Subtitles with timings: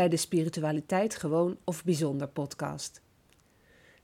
[0.00, 3.02] bij de Spiritualiteit Gewoon of Bijzonder podcast.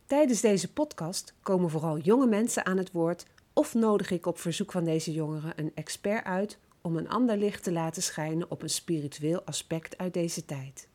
[0.07, 4.73] Tijdens deze podcast komen vooral jonge mensen aan het woord of nodig ik op verzoek
[4.73, 8.71] van deze jongeren een expert uit om een ander licht te laten schijnen op een
[8.71, 10.89] spiritueel aspect uit deze tijd.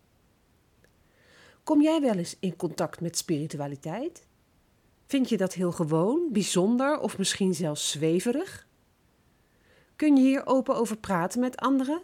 [1.63, 4.25] Kom jij wel eens in contact met spiritualiteit?
[5.07, 8.67] Vind je dat heel gewoon, bijzonder of misschien zelfs zweverig?
[9.95, 12.01] Kun je hier open over praten met anderen?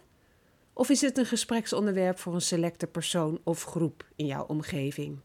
[0.78, 5.18] Of is het een gespreksonderwerp voor een selecte persoon of groep in jouw omgeving?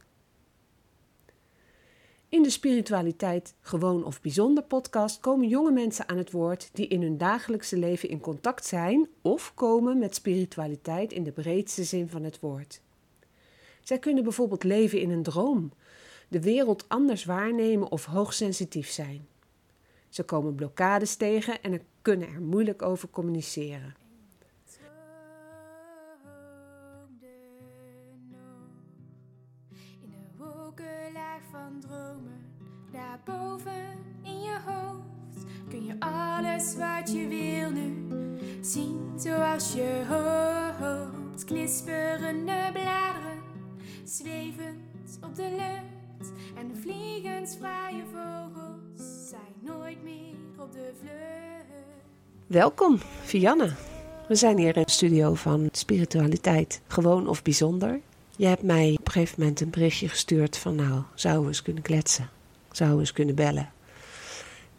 [2.29, 7.01] In de Spiritualiteit Gewoon of Bijzonder podcast komen jonge mensen aan het woord die in
[7.01, 12.23] hun dagelijkse leven in contact zijn of komen met spiritualiteit in de breedste zin van
[12.23, 12.81] het woord.
[13.83, 15.71] Zij kunnen bijvoorbeeld leven in een droom,
[16.27, 19.27] de wereld anders waarnemen of hoogsensitief zijn.
[20.09, 24.02] Ze komen blokkades tegen en kunnen er moeilijk over communiceren.
[33.25, 38.07] Daarboven in je hoofd, kun je alles wat je wil nu
[38.61, 41.43] zien zoals je hoopt.
[41.45, 43.41] Knisperende bladeren,
[44.03, 51.11] zwevend op de lucht en de vliegensvrije vogels zijn nooit meer op de vlucht.
[52.47, 53.73] Welkom, Vianne.
[54.27, 57.99] We zijn hier in de studio van Spiritualiteit, gewoon of bijzonder.
[58.35, 61.61] Je hebt mij op een gegeven moment een berichtje gestuurd van nou, zouden we eens
[61.61, 62.29] kunnen kletsen?
[62.75, 63.71] Zouden we eens kunnen bellen?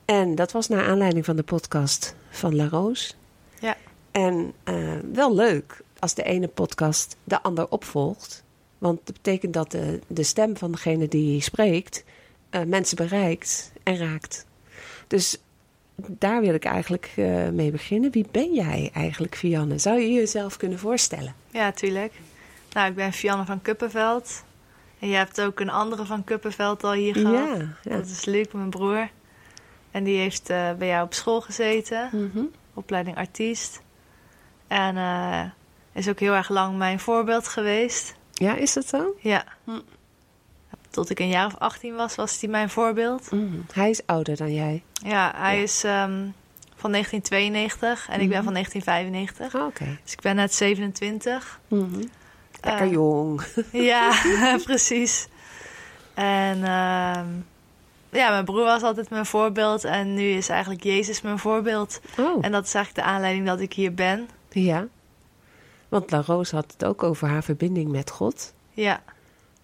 [0.04, 3.16] En dat was naar aanleiding van de podcast van La Roos.
[3.60, 3.76] Ja.
[4.10, 8.44] En eh, wel leuk als de ene podcast de ander opvolgt.
[8.78, 12.04] Want dat betekent dat de, de stem van degene die spreekt
[12.50, 14.46] eh, mensen bereikt en raakt.
[15.06, 15.38] Dus
[15.96, 18.10] daar wil ik eigenlijk eh, mee beginnen.
[18.10, 19.78] Wie ben jij eigenlijk, Vianne?
[19.78, 21.34] Zou je jezelf kunnen voorstellen?
[21.50, 22.12] Ja, tuurlijk.
[22.72, 24.44] Nou, ik ben Fianne van Kuppenveld.
[24.98, 27.48] En je hebt ook een andere van Kuppenveld al hier gehad.
[27.58, 27.96] Ja, ja.
[27.96, 29.08] Dat is Luc, mijn broer.
[29.90, 32.08] En die heeft eh, bij jou op school gezeten.
[32.12, 32.44] Mhm.
[32.74, 33.82] Opleiding artiest.
[34.66, 35.42] En eh,
[35.92, 38.14] is ook heel erg lang mijn voorbeeld geweest.
[38.32, 39.14] Ja, is dat zo?
[39.20, 39.44] Ja.
[39.64, 39.80] Hm.
[40.90, 43.30] Tot ik een jaar of 18 was, was hij mijn voorbeeld.
[43.30, 43.54] Mhm.
[43.72, 44.82] Hij is ouder dan jij.
[44.92, 45.62] Ja, hij Ja.
[45.62, 46.26] is ehm,
[46.76, 48.44] van 1992 en ik ben Mhm.
[48.44, 49.54] van 1995.
[49.54, 49.98] Ah, Oké.
[50.02, 51.60] Dus ik ben net 27.
[51.68, 52.02] Mhm.
[52.64, 53.42] Lekker Eh, jong.
[53.72, 54.12] Ja,
[54.64, 55.28] precies.
[56.14, 57.26] En ehm,
[58.10, 59.84] ja, mijn broer was altijd mijn voorbeeld.
[59.84, 62.00] En nu is eigenlijk Jezus mijn voorbeeld.
[62.18, 64.28] Oh, En dat is eigenlijk de aanleiding dat ik hier ben.
[64.50, 64.86] ja.
[65.88, 68.54] Want La Roos had het ook over haar verbinding met God.
[68.70, 69.02] Ja,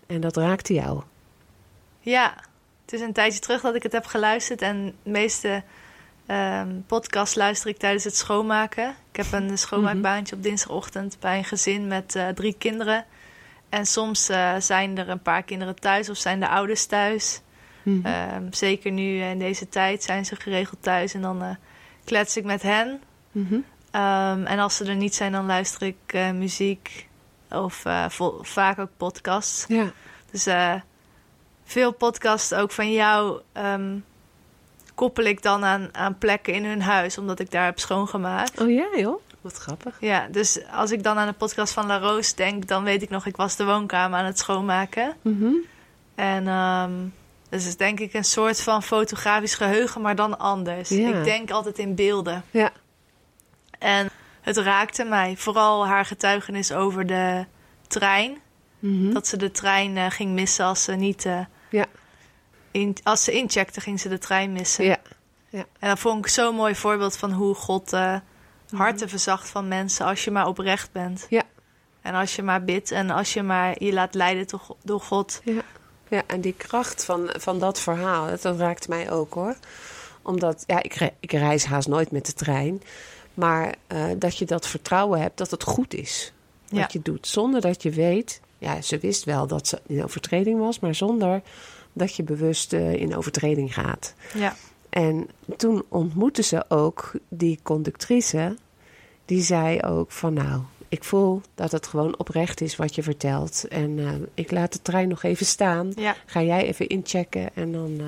[0.06, 1.03] En dat raakte jou.
[2.00, 2.34] ja.
[2.84, 4.62] Het is een tijdje terug dat ik het heb geluisterd.
[4.62, 5.62] En de meeste
[6.31, 8.95] ehm podcasts luister ik tijdens het schoonmaken.
[9.11, 13.05] Ik heb een schoonmaakbaantje op dinsdagochtend bij een gezin met eh, drie kinderen.
[13.69, 17.41] En soms eh, zijn er een paar kinderen thuis of zijn de ouders thuis.
[17.83, 18.07] Mhm.
[18.07, 21.51] Ehm, zeker nu in deze tijd zijn ze geregeld thuis en dan eh,
[22.05, 23.03] klets ik met hen.
[23.33, 23.59] Mhm.
[23.91, 27.09] Ehm, en als ze er niet zijn, dan luister ik muziek
[27.51, 27.85] of
[28.43, 29.65] vaak ook podcasts.
[29.69, 29.93] Ja.
[30.31, 30.49] Dus
[31.65, 33.41] veel podcasts ook van jou
[35.00, 38.61] koppel ik dan aan, aan plekken in hun huis, omdat ik daar heb schoongemaakt.
[38.61, 39.21] Oh ja, joh.
[39.41, 39.97] Wat grappig.
[40.00, 43.10] Ja, dus als ik dan aan de podcast van La Roos denk, dan weet ik
[43.10, 45.16] nog, ik was de woonkamer aan het schoonmaken.
[45.22, 45.53] Mhm.
[46.15, 46.93] En ehm
[47.49, 50.89] dus het is denk ik een soort van fotografisch geheugen, maar dan anders.
[50.89, 51.09] Ja.
[51.09, 52.44] Ik denk altijd in beelden.
[52.50, 52.71] Ja.
[53.78, 54.09] En
[54.41, 55.34] het raakte mij.
[55.37, 57.44] Vooral haar getuigenis over de
[57.87, 58.39] trein.
[58.78, 59.12] Mhm.
[59.12, 61.25] Dat ze de trein eh, ging missen als ze niet...
[61.25, 61.41] eh,
[61.71, 61.87] Ja.
[62.71, 64.85] In, als ze incheckte, ging ze de trein missen.
[64.85, 64.99] Ja.
[65.51, 68.21] En dat vond ik zo'n mooi voorbeeld van hoe God Mhm.
[68.83, 71.27] harten verzacht van mensen als je maar oprecht bent.
[71.29, 71.43] Ja.
[72.03, 75.41] En als je maar bidt en als je maar je laat leiden door, door God.
[75.45, 75.63] Ja.
[76.09, 79.57] ja, en die kracht van, van dat verhaal, dat, dat raakt mij ook hoor.
[80.23, 82.83] Omdat, ja, ik, re- ik reis haast nooit met de trein.
[83.34, 86.33] Maar eh, dat je dat vertrouwen hebt dat het goed is
[86.69, 86.89] wat Ja.
[86.93, 87.27] je doet.
[87.27, 91.43] Zonder dat je weet, ja, ze wist wel dat ze in overtreding was, maar zonder
[92.01, 94.15] dat je bewust eh, in overtreding gaat.
[94.35, 94.55] Ja.
[94.89, 98.57] En toen ontmoette ze ook die conductrice.
[99.25, 103.67] Die zei ook van nou, ik voel dat het gewoon oprecht is wat je vertelt.
[103.69, 105.93] En eh, ik laat de trein nog even staan.
[105.97, 106.17] Ja.
[106.27, 107.55] Ga jij even inchecken.
[107.55, 108.07] En dan, eh,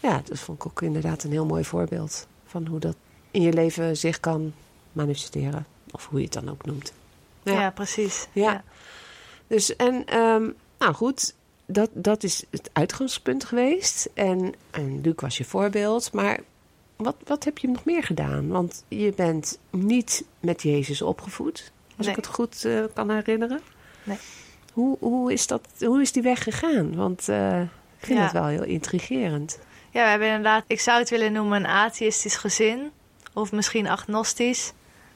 [0.00, 2.26] ja, dat vond ik ook inderdaad een heel mooi voorbeeld.
[2.46, 2.96] Van hoe dat
[3.30, 4.52] in je leven zich kan
[4.92, 5.66] manifesteren.
[5.90, 6.92] Of hoe je het dan ook noemt.
[7.42, 8.26] Ja, precies.
[8.32, 8.64] Ja.
[9.46, 11.34] Dus en, ehm, nou goed,
[11.66, 14.08] dat, dat is het uitgangspunt geweest.
[14.14, 16.12] En, en Luc was je voorbeeld.
[16.12, 16.40] Maar
[16.96, 18.48] wat, wat heb je nog meer gedaan?
[18.48, 22.16] Want je bent niet met Jezus opgevoed, als Nee.
[22.16, 23.60] ik het goed eh, kan herinneren.
[24.02, 24.18] Nee.
[24.72, 26.94] Hoe, hoe, is dat, hoe is die weg gegaan?
[26.96, 28.24] Want eh, ik vind Ja.
[28.24, 29.58] het wel heel intrigerend.
[29.90, 32.90] Ja, we hebben inderdaad, ik zou het willen noemen een atheïstisch gezin.
[33.32, 34.72] Of misschien agnostisch.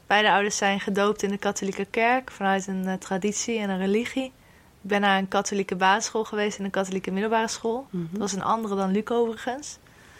[0.06, 4.32] Beide ouders zijn gedoopt in de katholieke kerk vanuit een eh, traditie en een religie.
[4.82, 7.86] Ik ben naar een katholieke basisschool geweest en een katholieke middelbare school.
[7.90, 8.06] Mhm.
[8.10, 9.78] Dat was een andere dan Luc overigens.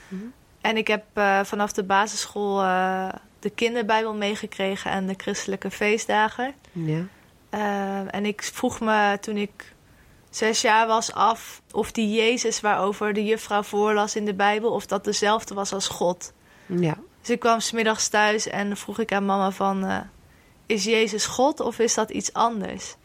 [0.08, 0.22] Mhm.
[0.60, 3.08] En ik heb eh, vanaf de basisschool eh,
[3.38, 6.55] de kinderbijbel meegekregen en de christelijke feestdagen.
[6.72, 7.02] Ja.
[7.50, 9.72] Eh, en ik vroeg me toen ik
[10.31, 14.87] zes jaar was af of die Jezus waarover de juffrouw voorlas in de Bijbel, of
[14.87, 16.32] dat dezelfde was als God.
[16.66, 16.96] Ja.
[17.20, 20.06] Dus ik kwam smiddags thuis en vroeg ik aan mama van,
[20.66, 22.96] is Jezus God of is dat iets anders?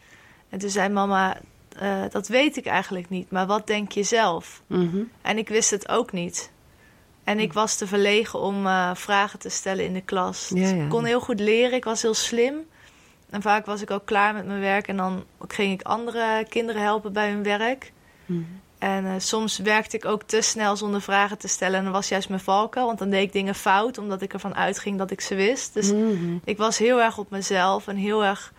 [0.54, 1.36] En toen zei mama,
[1.78, 4.62] eh, dat weet ik eigenlijk niet, maar wat denk je zelf?
[4.66, 5.02] Mhm.
[5.22, 6.50] En ik wist het ook niet.
[7.24, 10.48] En ik was te verlegen om eh, vragen te stellen in de klas.
[10.48, 12.54] Ja, Dus ik kon heel goed leren, ik was heel slim.
[13.30, 16.82] En vaak was ik ook klaar met mijn werk en dan ging ik andere kinderen
[16.82, 17.92] helpen bij hun werk.
[18.26, 18.40] Mhm.
[18.78, 21.78] En eh, soms werkte ik ook te snel zonder vragen te stellen.
[21.78, 24.54] En dat was juist mijn valkuil, want dan deed ik dingen fout omdat ik ervan
[24.54, 25.74] uitging dat ik ze wist.
[25.74, 26.36] Dus Mhm.
[26.44, 28.52] ik was heel erg op mezelf en heel erg,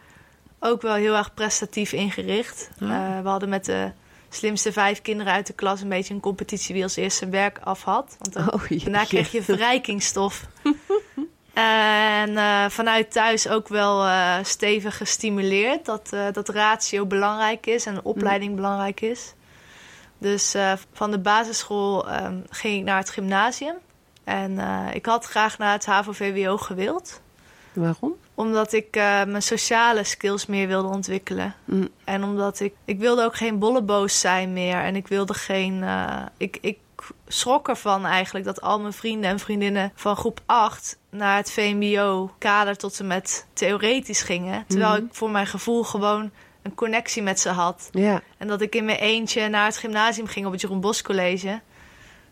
[0.65, 2.69] ook wel heel erg prestatief ingericht.
[2.79, 3.91] Eh, we hadden met de
[4.29, 7.59] slimste vijf kinderen uit de klas een beetje een competitie wie als eerste zijn werk
[7.63, 8.15] af had.
[8.19, 10.45] Want dan, Oh, daarna kreeg je verrijkingsstof.
[11.53, 17.85] en eh, vanuit thuis ook wel eh, stevig gestimuleerd dat, eh, dat ratio belangrijk is
[17.85, 19.33] en opleiding belangrijk is.
[20.17, 23.75] Dus eh, van de basisschool ehm, ging ik naar het gymnasium.
[24.23, 27.21] En eh, ik had graag naar het HAVO-VWO gewild
[27.75, 28.15] Waarom?
[28.37, 31.55] omdat ik eh, mijn sociale skills meer wilde ontwikkelen.
[31.65, 31.89] Mm.
[32.03, 32.73] En omdat ik...
[32.85, 34.77] Ik wilde ook geen bolleboos zijn meer.
[34.77, 35.83] En ik wilde geen...
[35.83, 36.77] eh, ik, ik
[37.27, 42.31] schrok ervan eigenlijk dat al mijn vrienden en vriendinnen van groep 8 naar het VMBO
[42.37, 44.63] kader tot en met theoretisch gingen.
[44.67, 45.03] Terwijl Mhm.
[45.03, 46.31] ik voor mijn gevoel gewoon
[46.61, 47.89] een connectie met ze had.
[47.91, 48.21] Ja.
[48.37, 51.61] En dat ik in mijn eentje naar het gymnasium ging op het Jeroen Bos College.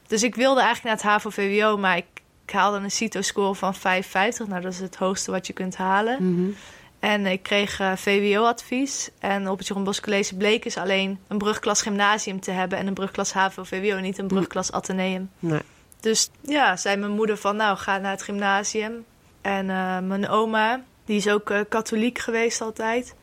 [0.07, 2.05] Dus ik wilde eigenlijk naar het HAVO-VWO, maar ik,
[2.45, 3.81] ik haalde een CITO-score van 5,50.
[4.47, 6.33] Nou, dat is het hoogste wat je kunt halen.
[6.33, 6.51] Mhm.
[6.99, 9.09] En ik kreeg eh, VWO-advies.
[9.19, 12.77] En op het Jeroen Bos College bleek dus alleen een brugklas gymnasium te hebben...
[12.77, 15.29] en een brugklas HAVO-VWO, niet een brugklas Atheneum.
[15.39, 15.61] Nee.
[15.99, 19.05] Dus ja, zei mijn moeder van, nou, ga naar het gymnasium.
[19.41, 23.15] En eh, mijn oma, die is ook eh, katholiek geweest altijd...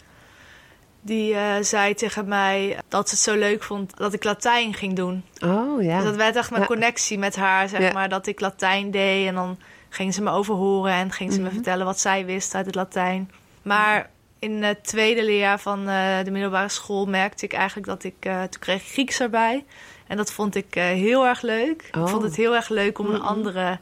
[1.00, 4.96] die eh, zei tegen mij dat ze het zo leuk vond dat ik Latijn ging
[4.96, 5.24] doen.
[5.44, 5.96] Oh, ja.
[5.96, 6.68] Dus dat werd echt mijn Ja.
[6.68, 7.92] connectie met haar, zeg Ja.
[7.92, 8.08] maar.
[8.08, 9.58] Dat ik Latijn deed en dan
[9.88, 10.92] ging ze me overhoren...
[10.92, 11.54] en ging ze me Mhm.
[11.54, 13.30] vertellen wat zij wist uit het Latijn.
[13.62, 18.14] Maar in het tweede leerjaar van eh, de middelbare school merkte ik eigenlijk dat ik...
[18.20, 19.64] eh, toen kreeg ik Grieks erbij.
[20.06, 21.88] En dat vond ik heel erg leuk.
[21.96, 22.02] Oh.
[22.02, 23.78] Ik vond het heel erg leuk om een andere...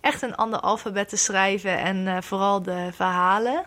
[0.00, 3.64] echt een ander alfabet te schrijven en vooral de verhalen.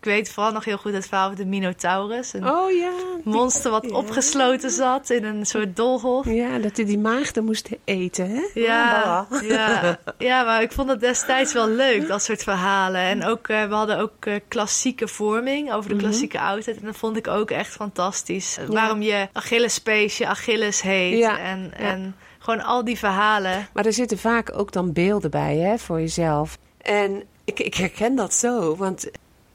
[0.00, 2.32] Ik weet vooral nog heel goed het verhaal van de Minotaurus.
[2.32, 2.90] Een Oh, ja.
[3.24, 3.94] monster wat ja.
[3.96, 6.26] opgesloten zat in een soort doolhof.
[6.26, 8.60] Ja, dat hij die maagden moest eten, hè?
[8.60, 13.00] Ja, Oh, ja, ja, maar ik vond het destijds wel leuk, dat soort verhalen.
[13.00, 16.04] En ook, eh, we hadden ook eh, klassieke vorming over de Mhm.
[16.04, 16.76] klassieke oudheid.
[16.78, 18.58] En dat vond ik ook echt fantastisch.
[18.68, 21.18] Waarom je Achillespeesje Achilles heet.
[21.18, 21.84] Ja, En, ja.
[21.84, 23.68] en gewoon al die verhalen.
[23.72, 26.58] Maar er zitten vaak ook dan beelden bij, hè, voor jezelf.
[26.82, 29.10] En ik, ik herken dat zo, want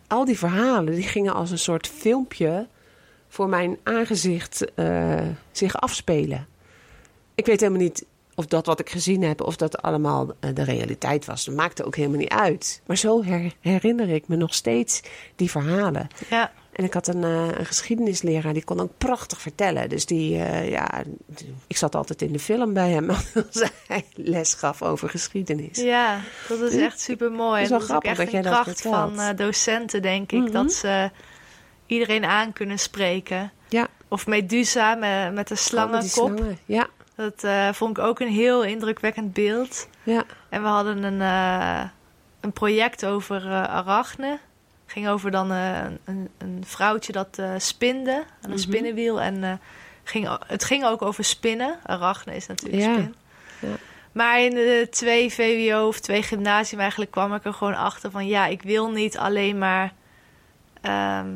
[0.07, 2.67] al die verhalen die gingen als een soort filmpje
[3.27, 5.19] voor mijn aangezicht eh,
[5.51, 6.47] zich afspelen.
[7.35, 10.63] Ik weet helemaal niet of dat wat ik gezien heb, of dat allemaal eh, de
[10.63, 11.45] realiteit was.
[11.45, 12.81] Dat maakte ook helemaal niet uit.
[12.85, 15.01] Maar zo her- herinner ik me nog steeds
[15.35, 16.07] die verhalen.
[16.29, 19.89] Ja, En ik had een, een geschiedenisleraar, die kon ook prachtig vertellen.
[19.89, 21.03] Dus die, eh, ja,
[21.67, 23.09] ik zat altijd in de film bij hem
[23.49, 25.77] als hij les gaf over geschiedenis.
[25.77, 27.61] ja dat is echt super mooi.
[27.61, 30.01] Het is wel dat is ook grappig echt dat jij dat kracht van eh, docenten,
[30.01, 30.41] denk ik.
[30.41, 30.51] Mhm.
[30.51, 31.11] Dat ze
[31.85, 33.51] iedereen aan kunnen spreken.
[33.69, 36.09] Ja, Of Medusa met, met de oh, slangenkop.
[36.09, 36.57] slangen.
[36.65, 39.87] Ja, Dat vond ik ook een heel indrukwekkend beeld.
[40.03, 40.23] ja.
[40.49, 41.21] En we hadden een,
[42.39, 44.39] een project over arachne.
[44.95, 48.57] Ging over dan eh, een, een vrouwtje dat eh, spinde aan een Mhm.
[48.59, 49.21] spinnenwiel.
[49.21, 49.51] En eh,
[50.03, 51.79] ging, het ging ook over spinnen.
[51.83, 52.93] Arachne is natuurlijk Ja.
[52.93, 53.15] spin.
[53.59, 53.75] Ja.
[54.11, 58.27] Maar in de twee VWO of twee gymnasium eigenlijk kwam ik er gewoon achter van...
[58.27, 59.93] ja, ik wil niet alleen maar
[60.81, 61.27] ehm,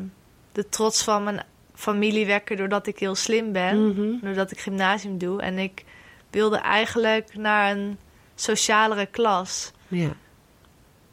[0.52, 1.42] de trots van mijn
[1.74, 2.56] familie wekken...
[2.56, 4.24] doordat ik heel slim ben Mhm.
[4.24, 5.42] doordat ik gymnasium doe.
[5.42, 5.84] En ik
[6.30, 7.98] wilde eigenlijk naar een
[8.34, 9.72] socialere klas.
[9.88, 10.10] ja.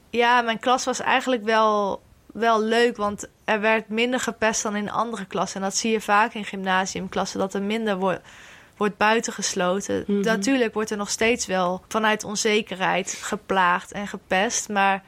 [0.10, 2.02] Ja, mijn klas was eigenlijk wel,
[2.38, 5.62] wel leuk, want er werd minder gepest dan in andere klassen.
[5.62, 8.22] En dat zie je vaak in gymnasiumklassen, dat er minder wordt
[8.78, 10.04] wordt buitengesloten.
[10.08, 10.22] Mhm.
[10.22, 14.70] Natuurlijk wordt er nog steeds wel vanuit onzekerheid geplaagd en gepest.
[14.70, 15.04] Maar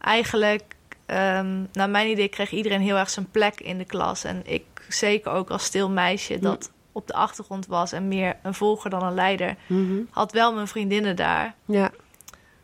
[0.00, 0.62] eigenlijk
[1.06, 4.24] ehm, naar mijn idee kreeg iedereen heel erg zijn plek in de klas.
[4.24, 8.54] En ik zeker ook als stil meisje dat op de achtergrond was en meer een
[8.54, 10.00] volger dan een leider, Mhm.
[10.10, 11.54] had wel mijn vriendinnen daar.
[11.64, 11.90] Ja.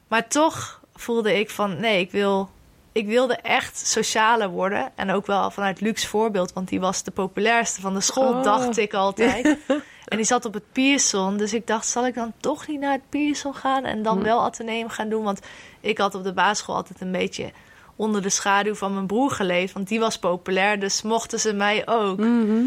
[0.09, 2.51] Maar toch voelde ik van nee, ik wil.
[2.93, 4.91] Ik wilde echt socialer worden.
[4.95, 8.43] En ook wel vanuit Lucs voorbeeld, want die was de populairste van de school, Oh.
[8.43, 9.45] dacht ik altijd.
[10.09, 11.37] en die zat op het Pearson.
[11.37, 14.23] Dus ik dacht, zal ik dan toch niet naar het Pearson gaan en dan Hm.
[14.25, 15.25] wel Atheneum gaan doen?
[15.25, 15.41] Want
[15.81, 17.51] ik had op de basisschool altijd een beetje
[17.97, 19.73] onder de schaduw van mijn broer geleefd.
[19.75, 22.19] Want die was populair, dus mochten ze mij ook.
[22.19, 22.63] Mhm.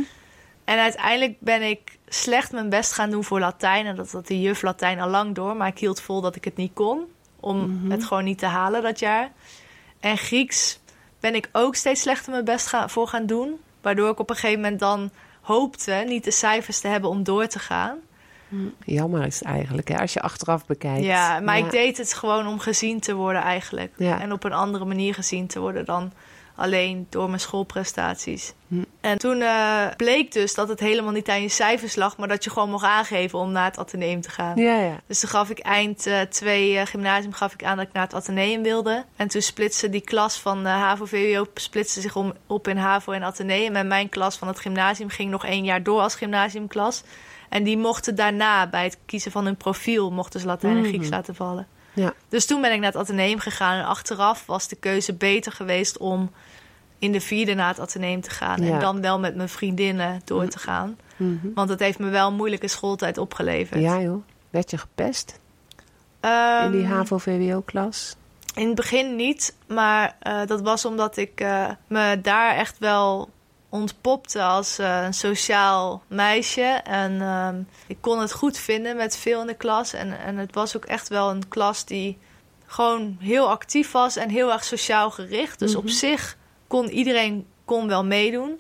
[0.64, 3.86] En uiteindelijk ben ik slecht mijn best gaan doen voor Latijn.
[3.86, 5.56] En dat had de juf Latijn al lang door.
[5.56, 7.04] Maar ik hield vol dat ik het niet kon.
[7.40, 7.92] Om Mhm.
[7.92, 9.32] het gewoon niet te halen dat jaar.
[10.04, 10.80] En Grieks
[11.20, 13.60] ben ik ook steeds slechter mijn best voor gaan doen.
[13.82, 17.48] Waardoor ik op een gegeven moment dan hoopte niet de cijfers te hebben om door
[17.48, 17.98] te gaan.
[18.86, 21.04] Jammer is het eigenlijk, hè, als je achteraf bekijkt.
[21.06, 21.66] Ja, maar Ja.
[21.66, 23.94] ik deed het gewoon om gezien te worden eigenlijk.
[23.98, 24.22] Ja.
[24.22, 26.14] En op een andere manier gezien te worden dan
[26.56, 28.54] alleen door mijn schoolprestaties.
[28.68, 28.84] Hm.
[29.04, 32.18] En toen eh, bleek dus dat het helemaal niet aan je cijfers lag...
[32.18, 34.58] maar dat je gewoon mocht aangeven om naar het ateneum te gaan.
[34.58, 35.00] Ja, ja.
[35.08, 38.04] Dus toen gaf ik eind eh, twee eh, gymnasium gaf ik aan dat ik naar
[38.04, 39.06] het ateneum wilde.
[39.16, 43.76] En toen splitste die klas van HAVO-VWO splitste zich om, op in HAVO en ateneum.
[43.76, 47.04] En mijn klas van het gymnasium ging nog één jaar door als gymnasiumklas.
[47.50, 50.12] En die mochten daarna bij het kiezen van hun profiel...
[50.12, 51.14] mochten ze Latijn en Grieks Mhm.
[51.14, 51.68] laten vallen.
[51.94, 52.14] Ja.
[52.30, 53.78] Dus toen ben ik naar het ateneum gegaan.
[53.80, 56.32] En achteraf was de keuze beter geweest om
[57.00, 58.62] in de vierde naar het ateneum te gaan.
[58.64, 58.74] Ja.
[58.74, 60.98] En dan wel met mijn vriendinnen door te gaan.
[61.18, 61.54] Mhm.
[61.54, 63.82] Want het heeft me wel een moeilijke schooltijd opgeleverd.
[63.82, 64.24] Ja, joh.
[64.50, 65.40] Werd je gepest
[66.20, 68.16] Ehm, in die HAVO-VWO-klas?
[68.56, 73.30] In het begin niet, maar eh, dat was omdat ik eh, me daar echt wel
[73.70, 76.62] ontpopte als eh, een sociaal meisje.
[76.84, 79.94] En ehm, ik kon het goed vinden met veel in de klas.
[79.94, 82.18] En, en het was ook echt wel een klas die
[82.66, 85.60] gewoon heel actief was en heel erg sociaal gericht.
[85.60, 85.94] Dus op Mhm.
[85.94, 88.60] zich kon iedereen kon wel meedoen.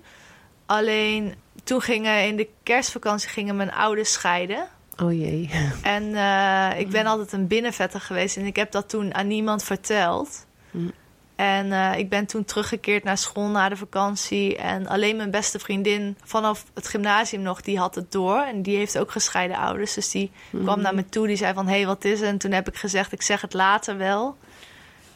[0.65, 4.67] Alleen toen gingen in de kerstvakantie gingen mijn ouders scheiden.
[5.03, 5.49] Oh jee.
[5.81, 9.63] En eh, ik ben altijd een binnenvetter geweest en ik heb dat toen aan niemand
[9.63, 10.45] verteld.
[10.71, 10.89] Hm.
[11.35, 14.57] En eh, ik ben toen teruggekeerd naar school na de vakantie.
[14.57, 18.41] En alleen mijn beste vriendin vanaf het gymnasium nog, die had het door.
[18.41, 19.93] En die heeft ook gescheiden ouders.
[19.93, 20.31] Dus die
[20.63, 22.27] kwam naar me toe, die zei van, hé, hey, wat is er?
[22.27, 24.37] En toen heb ik gezegd, ik zeg het later wel.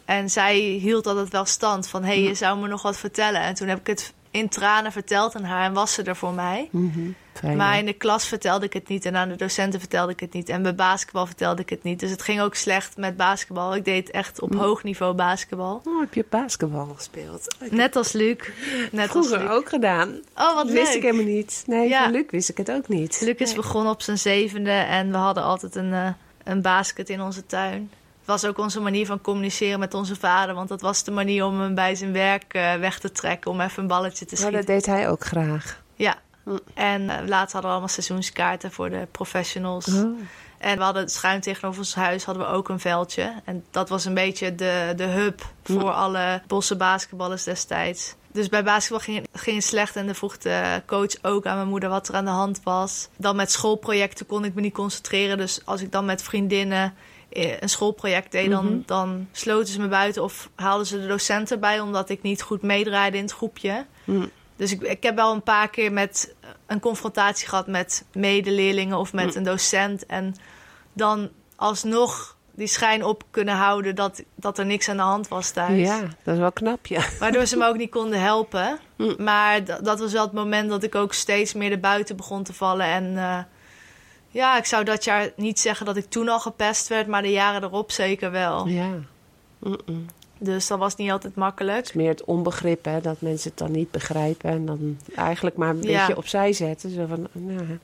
[0.08, 3.42] En zij hield altijd wel stand van, hé, hey, je zou me nog wat vertellen.
[3.42, 6.34] En toen heb ik het in tranen verteld aan haar en was ze er voor
[6.34, 6.68] mij.
[6.72, 7.00] Mhm.
[7.34, 10.20] Fijn, Maar in de klas vertelde ik het niet en aan de docenten vertelde ik
[10.20, 10.50] het niet.
[10.50, 12.00] En bij basketbal vertelde ik het niet.
[12.00, 13.76] Dus het ging ook slecht met basketbal.
[13.76, 14.58] Ik deed echt op Hm.
[14.58, 15.82] hoog niveau basketbal.
[15.86, 17.56] Oh, heb je basketbal gespeeld?
[17.70, 18.38] Net als Luc.
[18.92, 19.58] Net als Vroeger Luc.
[19.58, 20.20] ook gedaan.
[20.36, 21.64] Oh, wat wist ik helemaal niet.
[21.66, 22.04] Nee, Ja.
[22.04, 23.22] van Luc wist ik het ook niet.
[23.22, 23.56] Luc is Nee.
[23.56, 26.10] begonnen op zijn zevende en we hadden altijd een, eh,
[26.44, 27.92] een basket in onze tuin.
[28.28, 30.56] Was ook onze manier van communiceren met onze vader.
[30.56, 33.52] Want dat was de manier om hem bij zijn werk eh, weg te trekken.
[33.52, 34.66] Om even een balletje te Maar schieten.
[34.66, 35.82] dat deed hij ook graag.
[35.96, 36.16] Ja.
[36.44, 36.58] Hm.
[36.74, 39.88] En later hadden we allemaal seizoenskaarten voor de professionals.
[39.88, 40.20] Oh.
[40.58, 43.34] En we hadden schuin tegenover ons huis hadden we ook een veldje.
[43.46, 45.88] En dat was een beetje de, de hub voor Hm.
[45.88, 48.16] alle bosse basketballers destijds.
[48.32, 51.56] Dus bij basketbal ging, het- ging het slecht en dan vroeg de coach ook aan
[51.56, 53.08] mijn moeder wat er aan de hand was.
[53.18, 55.38] Dan met schoolprojecten kon ik me niet concentreren.
[55.38, 56.94] Dus als ik dan met vriendinnen
[57.60, 58.78] een schoolproject deed, dan, Mhm.
[58.86, 62.62] dan sloten ze me buiten of haalden ze de docenten bij omdat ik niet goed
[62.62, 63.86] meedraaide in het groepje.
[64.04, 64.26] Hm.
[64.56, 69.14] Dus ik, ik heb wel een paar keer met een confrontatie gehad met medeleerlingen of
[69.14, 69.38] met Hm.
[69.38, 70.06] een docent.
[70.06, 70.36] En
[70.94, 75.52] dan alsnog die schijn op kunnen houden dat, dat er niks aan de hand was
[75.52, 75.80] thuis.
[75.88, 77.02] Ja, dat is wel knap, ja.
[77.20, 78.80] Waardoor ze me ook niet konden helpen.
[79.18, 82.54] Maar dat was wel het moment dat ik ook steeds meer de buiten begon te
[82.54, 82.86] vallen.
[82.86, 83.38] En eh,
[84.38, 87.32] ja, ik zou dat jaar niet zeggen dat ik toen al gepest werd, maar de
[87.32, 88.68] jaren erop zeker wel.
[88.68, 88.90] Ja.
[90.40, 91.86] Dus dat was niet altijd Het makkelijk.
[91.86, 94.50] is meer het onbegrip, hè, dat mensen het dan niet begrijpen.
[94.50, 96.00] En dan eigenlijk maar een Ja.
[96.00, 96.90] beetje opzij zetten.
[96.90, 97.80] Zo van, nou,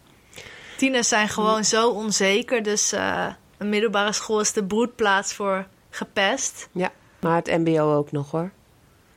[0.78, 2.64] Tieners zijn gewoon zo onzeker.
[2.64, 6.70] Dus eh, een middelbare school is de broedplaats voor gepest.
[6.72, 6.92] ja.
[7.20, 8.52] Maar het mbo ook nog, hoor.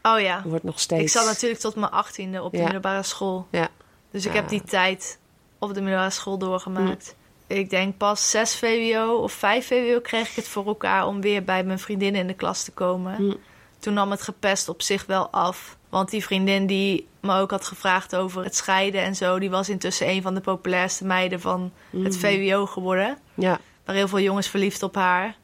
[0.03, 0.43] Oh ja.
[0.45, 1.03] Wordt nog steeds...
[1.03, 2.63] Ik zat natuurlijk tot mijn achttiende op de Ja.
[2.63, 3.47] middelbare school.
[3.51, 3.69] Ja.
[4.11, 4.41] Dus ik Ja.
[4.41, 5.19] heb die tijd
[5.59, 7.15] op de middelbare school doorgemaakt.
[7.47, 11.45] Ik denk pas 6 VWO of 5 VWO kreeg ik het voor elkaar om weer
[11.45, 13.15] bij mijn vriendinnen in de klas te komen.
[13.17, 13.35] Hm.
[13.79, 15.77] Toen nam het gepest op zich wel af.
[15.89, 19.69] Want die vriendin die me ook had gevraagd over het scheiden en zo, die was
[19.69, 22.27] intussen een van de populairste meiden van het Mhm.
[22.27, 23.19] VWO geworden.
[23.35, 25.37] Ja, Waar heel veel jongens verliefd op haar.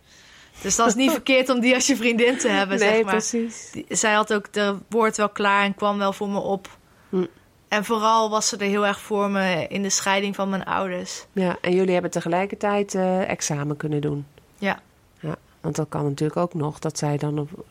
[0.62, 3.12] Dus dat is niet verkeerd om die als je vriendin te hebben, nee, zeg maar.
[3.12, 3.71] precies.
[3.88, 6.68] Zij had ook de woord wel klaar en kwam wel voor me op.
[7.73, 11.26] En vooral was ze er heel erg voor me in de scheiding van mijn ouders.
[11.33, 14.26] Ja, en jullie hebben tegelijkertijd eh, examen kunnen doen.
[14.59, 14.81] Ja.
[15.21, 15.37] ja.
[15.61, 17.64] Want dat kan natuurlijk ook nog, dat zij dan op,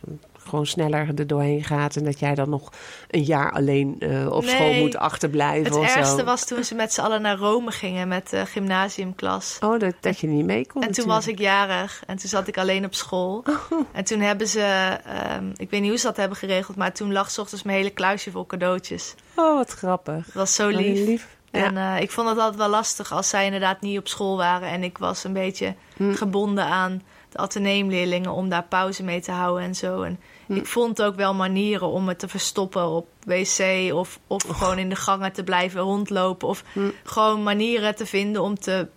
[0.47, 1.95] gewoon sneller er doorheen gaat.
[1.95, 2.69] En dat jij dan nog
[3.07, 6.23] een jaar alleen eh, op Nee, school moet achterblijven Het of ergste zo.
[6.23, 9.57] was toen ze met z'n allen naar Rome gingen met de gymnasiumklas.
[9.63, 10.83] Oh, dat, dat je niet mee kon.
[10.83, 13.43] En toen was ik jarig en toen zat ik alleen op school.
[13.91, 17.11] En toen hebben ze, ehm, ik weet niet hoe ze dat hebben geregeld, maar toen
[17.11, 19.15] lag 's ochtends mijn hele kluisje vol cadeautjes.
[19.35, 20.25] Oh, wat grappig.
[20.25, 21.27] Dat was zo Oh, lief.
[21.51, 21.63] Ja.
[21.65, 24.67] En eh, ik vond het altijd wel lastig als zij inderdaad niet op school waren.
[24.69, 26.13] En ik was een beetje Hm.
[26.13, 30.01] gebonden aan de ateneumleerlingen om daar pauze mee te houden en zo.
[30.01, 30.53] En Hm.
[30.55, 34.89] ik vond ook wel manieren om het te verstoppen op wc of, of gewoon in
[34.89, 36.47] de gangen te blijven rondlopen.
[36.47, 36.89] Of Hm.
[37.03, 38.87] gewoon manieren te vinden om te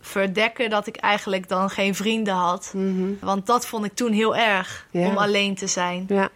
[0.00, 2.72] verdekken dat ik eigenlijk dan geen vrienden had.
[2.76, 3.12] Mhm.
[3.20, 5.06] Want dat vond ik toen heel erg, Ja.
[5.08, 6.04] om alleen te zijn.
[6.08, 6.28] Ja.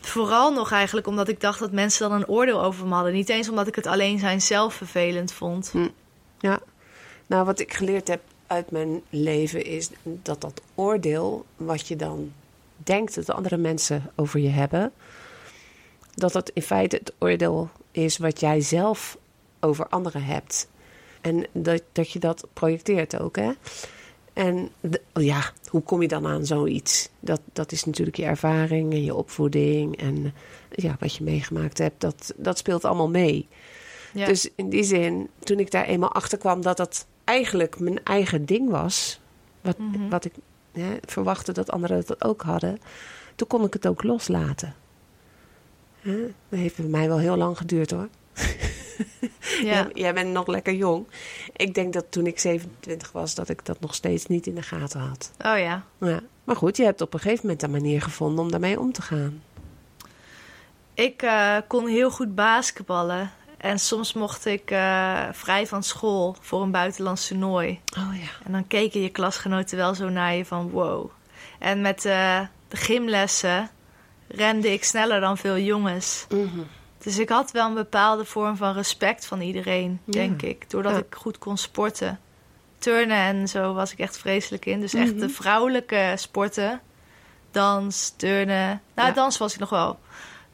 [0.00, 3.12] Vooral nog eigenlijk omdat ik dacht dat mensen dan een oordeel over me hadden.
[3.12, 5.72] Niet eens omdat ik het alleen zijn zelf vervelend vond.
[6.38, 6.58] Ja,
[7.26, 12.32] nou wat ik geleerd heb uit mijn leven is dat dat oordeel wat je dan
[12.76, 14.92] denkt dat andere mensen over je hebben,
[16.14, 19.18] dat dat in feite het oordeel is wat jij zelf
[19.60, 20.68] over anderen hebt.
[21.20, 23.50] En dat, dat je dat projecteert ook, hè?
[24.32, 27.08] En de- ja, hoe kom je dan aan zoiets?
[27.20, 30.34] Dat, dat is natuurlijk je ervaring en je opvoeding en
[30.70, 32.00] ja, wat je meegemaakt hebt.
[32.00, 33.48] Dat, dat speelt allemaal mee.
[34.12, 34.26] Ja.
[34.26, 38.44] Dus in die zin, toen ik daar eenmaal achter kwam dat dat eigenlijk mijn eigen
[38.44, 39.20] ding was,
[39.60, 40.08] wat, Mhm.
[40.08, 40.32] wat ik
[40.72, 42.78] hè, verwachtte dat anderen dat ook hadden,
[43.34, 44.74] toen kon ik het ook loslaten.
[46.00, 46.20] Hè?
[46.48, 48.08] Dat heeft bij mij wel heel lang geduurd hoor.
[49.62, 49.62] ja.
[49.62, 51.06] Jij, jij bent nog lekker jong.
[51.56, 54.62] Ik denk dat toen ik 27 was, dat ik dat nog steeds niet in de
[54.62, 55.30] gaten had.
[55.38, 55.84] Oh ja.
[56.00, 56.20] Ja.
[56.44, 59.02] Maar goed, je hebt op een gegeven moment een manier gevonden om daarmee om te
[59.02, 59.42] gaan.
[60.94, 63.30] Ik eh, kon heel goed basketballen.
[63.64, 67.80] En soms mocht ik eh, vrij van school voor een buitenlands toernooi.
[67.98, 68.28] Oh ja.
[68.44, 71.10] En dan keken je klasgenoten wel zo naar je van wow.
[71.58, 73.70] En met eh, de gymlessen
[74.28, 76.26] rende ik sneller dan veel jongens.
[76.28, 76.60] Mhm.
[76.98, 80.12] Dus ik had wel een bepaalde vorm van respect van iedereen, Ja.
[80.12, 80.70] denk ik.
[80.70, 80.98] Doordat Ja.
[80.98, 82.20] ik goed kon sporten.
[82.78, 84.80] Turnen en zo was ik echt vreselijk in.
[84.80, 85.20] Dus echt Mhm.
[85.20, 86.80] de vrouwelijke sporten.
[87.50, 88.80] Dans, turnen.
[88.94, 89.98] Nou, dans was ik nog wel.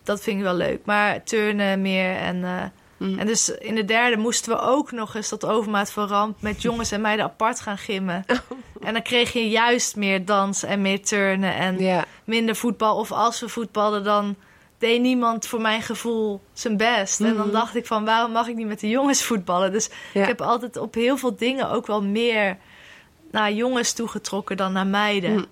[0.02, 0.84] Dat vind ik wel leuk.
[0.84, 2.16] Maar turnen meer.
[2.16, 2.62] En, eh,
[3.00, 3.18] Mhm.
[3.18, 6.36] en dus in de derde moesten we ook nog eens tot overmaat van ramp...
[6.42, 8.24] met jongens en meiden apart gaan gimmen.
[8.80, 12.96] En dan kreeg je juist meer dans en meer turnen en minder voetbal.
[12.96, 14.36] Of als we voetbalden, dan
[14.78, 17.20] deed niemand voor mijn gevoel zijn best.
[17.20, 17.52] En dan Mhm.
[17.54, 19.72] dacht ik van, waarom mag ik niet met de jongens voetballen?
[19.72, 20.20] Dus Ja.
[20.22, 22.56] ik heb altijd op heel veel dingen ook wel meer
[23.30, 25.32] naar jongens toegetrokken dan naar meiden.
[25.32, 25.44] Mhm.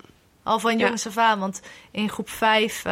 [0.42, 0.84] Al van Ja.
[0.84, 2.82] jongens af aan, want in groep 5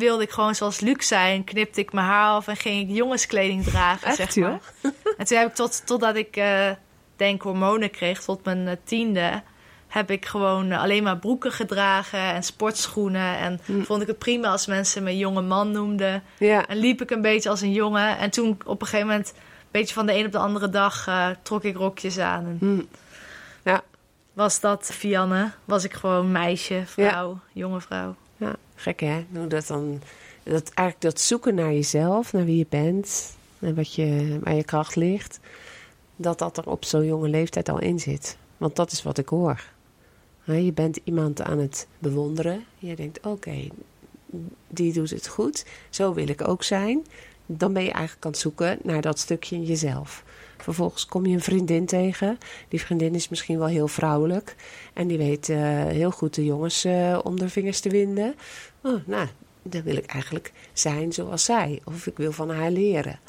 [0.00, 1.44] wilde ik gewoon zoals Luc zijn.
[1.44, 4.48] Knipte ik mijn haar af en ging ik jongenskleding dragen, Echt, zeg joh?
[4.48, 4.92] maar.
[5.18, 6.70] En toen heb ik tot, totdat ik eh,
[7.16, 9.42] denk hormonen kreeg, tot mijn eh, tiende...
[9.88, 13.36] heb ik gewoon eh, alleen maar broeken gedragen en sportschoenen.
[13.38, 13.82] En Hm.
[13.82, 16.22] vond ik het prima als mensen me jonge man noemden.
[16.38, 16.66] Ja.
[16.66, 18.18] En liep ik een beetje als een jongen.
[18.18, 21.08] En toen op een gegeven moment, een beetje van de een op de andere dag...
[21.42, 22.44] trok ik rokjes aan.
[22.44, 22.82] En Hm.
[23.70, 23.80] Ja.
[24.32, 25.50] was dat Vianne?
[25.64, 28.14] Was ik gewoon meisje, vrouw, jonge vrouw.
[28.40, 29.24] Ja, gek hè?
[29.48, 30.00] Dat dan.
[30.42, 34.64] Dat eigenlijk dat zoeken naar jezelf, naar wie je bent en wat je, waar je
[34.64, 35.40] kracht ligt,
[36.16, 38.36] dat dat er op zo'n jonge leeftijd al in zit.
[38.56, 39.64] Want dat is wat ik hoor.
[40.44, 42.64] Je bent iemand aan het bewonderen.
[42.78, 43.68] Je denkt: oké,
[44.68, 45.64] die doet het goed.
[45.90, 47.06] Zo wil ik ook zijn.
[47.46, 50.24] Dan ben je eigenlijk aan het zoeken naar dat stukje in jezelf.
[50.62, 52.38] Vervolgens kom je een vriendin tegen.
[52.68, 54.56] Die vriendin is misschien wel heel vrouwelijk.
[54.92, 58.34] En die weet eh, heel goed de jongens eh, om de vingers te winden.
[58.82, 59.28] Oh, nou,
[59.62, 61.80] dan wil ik eigenlijk zijn zoals zij.
[61.84, 63.20] Of ik wil van haar leren.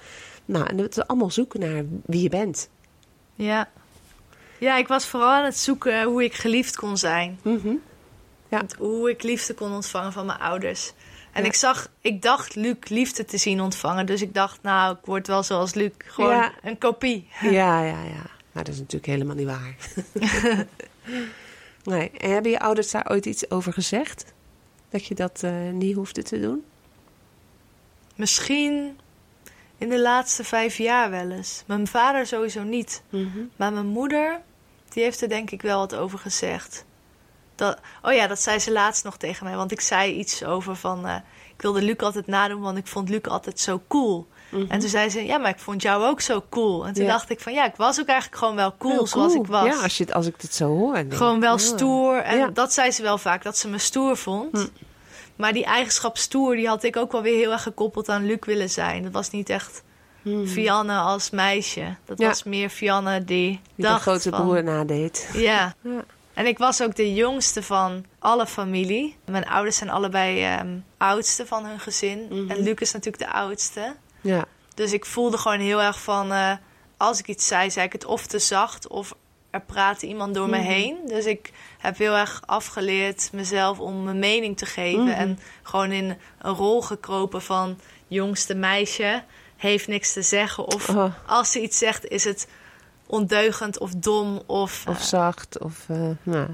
[0.45, 2.69] Nou, en het is allemaal zoeken naar wie je bent.
[3.35, 3.69] Ja.
[4.57, 7.39] Ja, ik was vooral aan het zoeken hoe ik geliefd kon zijn.
[7.41, 7.73] Mhm.
[8.49, 8.57] Ja.
[8.57, 10.93] Want Hoe ik liefde kon ontvangen van mijn ouders.
[11.31, 11.47] En Ja.
[11.47, 14.05] ik zag, ik dacht Luc liefde te zien ontvangen.
[14.05, 15.91] Dus ik dacht, nou, ik word wel zoals Luc.
[15.97, 16.51] Gewoon Ja.
[16.61, 17.27] een kopie.
[17.41, 18.29] Ja, ja, ja.
[18.51, 19.75] Maar dat is natuurlijk helemaal niet waar.
[21.83, 22.11] nee.
[22.11, 24.25] En hebben je ouders daar ooit iets over gezegd?
[24.89, 26.63] Dat je dat eh, niet hoefde te doen?
[28.15, 28.97] Misschien
[29.77, 31.63] in de laatste vijf jaar wel eens.
[31.67, 33.01] Mijn vader sowieso niet.
[33.55, 34.41] Maar mijn moeder,
[34.89, 36.85] die heeft er denk ik wel wat over gezegd.
[37.61, 39.55] Dat, oh ja, dat zei ze laatst nog tegen mij.
[39.55, 41.07] Want ik zei iets over van...
[41.07, 41.15] eh,
[41.55, 44.27] ik wilde Luc altijd nadoen, want ik vond Luc altijd zo cool.
[44.69, 46.85] En toen zei ze, ja, maar ik vond jou ook zo cool.
[46.87, 47.11] En toen Ja.
[47.11, 49.65] dacht ik van, ja, ik was ook eigenlijk gewoon wel cool zoals ik was.
[49.65, 50.93] Ja, als, je, het- als ik het zo hoor.
[50.93, 51.57] denk Gewoon wel ja.
[51.57, 52.17] stoer.
[52.17, 52.47] En Ja.
[52.47, 54.57] dat zei ze wel vaak, dat ze me stoer vond.
[54.57, 54.67] Hm.
[55.35, 58.37] Maar die eigenschap stoer, die had ik ook wel weer heel erg gekoppeld aan Luc
[58.41, 59.03] willen zijn.
[59.03, 59.83] Dat was niet echt
[60.21, 60.45] Mhm.
[60.47, 61.95] Fianne als meisje.
[62.05, 65.29] Dat was meer Fianne die, Die de grote broer nadeed.
[65.33, 65.73] Ja.
[65.81, 66.03] Ja.
[66.41, 69.17] En ik was ook de jongste van alle familie.
[69.25, 72.27] Mijn ouders zijn allebei ehm, oudste van hun gezin.
[72.29, 72.51] Mhm.
[72.51, 73.95] En Luc is natuurlijk de oudste.
[74.21, 74.45] Ja.
[74.75, 76.31] Dus ik voelde gewoon heel erg van...
[76.31, 76.51] eh,
[76.97, 78.87] als ik iets zei, zei ik het of te zacht...
[78.87, 79.15] of
[79.49, 80.65] er praatte iemand door me Mhm.
[80.67, 80.97] heen.
[81.07, 85.03] Dus ik heb heel erg afgeleerd mezelf om mijn mening te geven.
[85.03, 85.11] Mhm.
[85.13, 87.79] En gewoon in een rol gekropen van...
[88.07, 89.23] jongste meisje,
[89.57, 90.65] heeft niks te zeggen.
[90.65, 92.47] Of Oh, als ze iets zegt, is het
[93.11, 94.41] ondeugend of dom.
[94.45, 95.59] Of, of eh, zacht.
[95.59, 96.47] Of, eh, nou.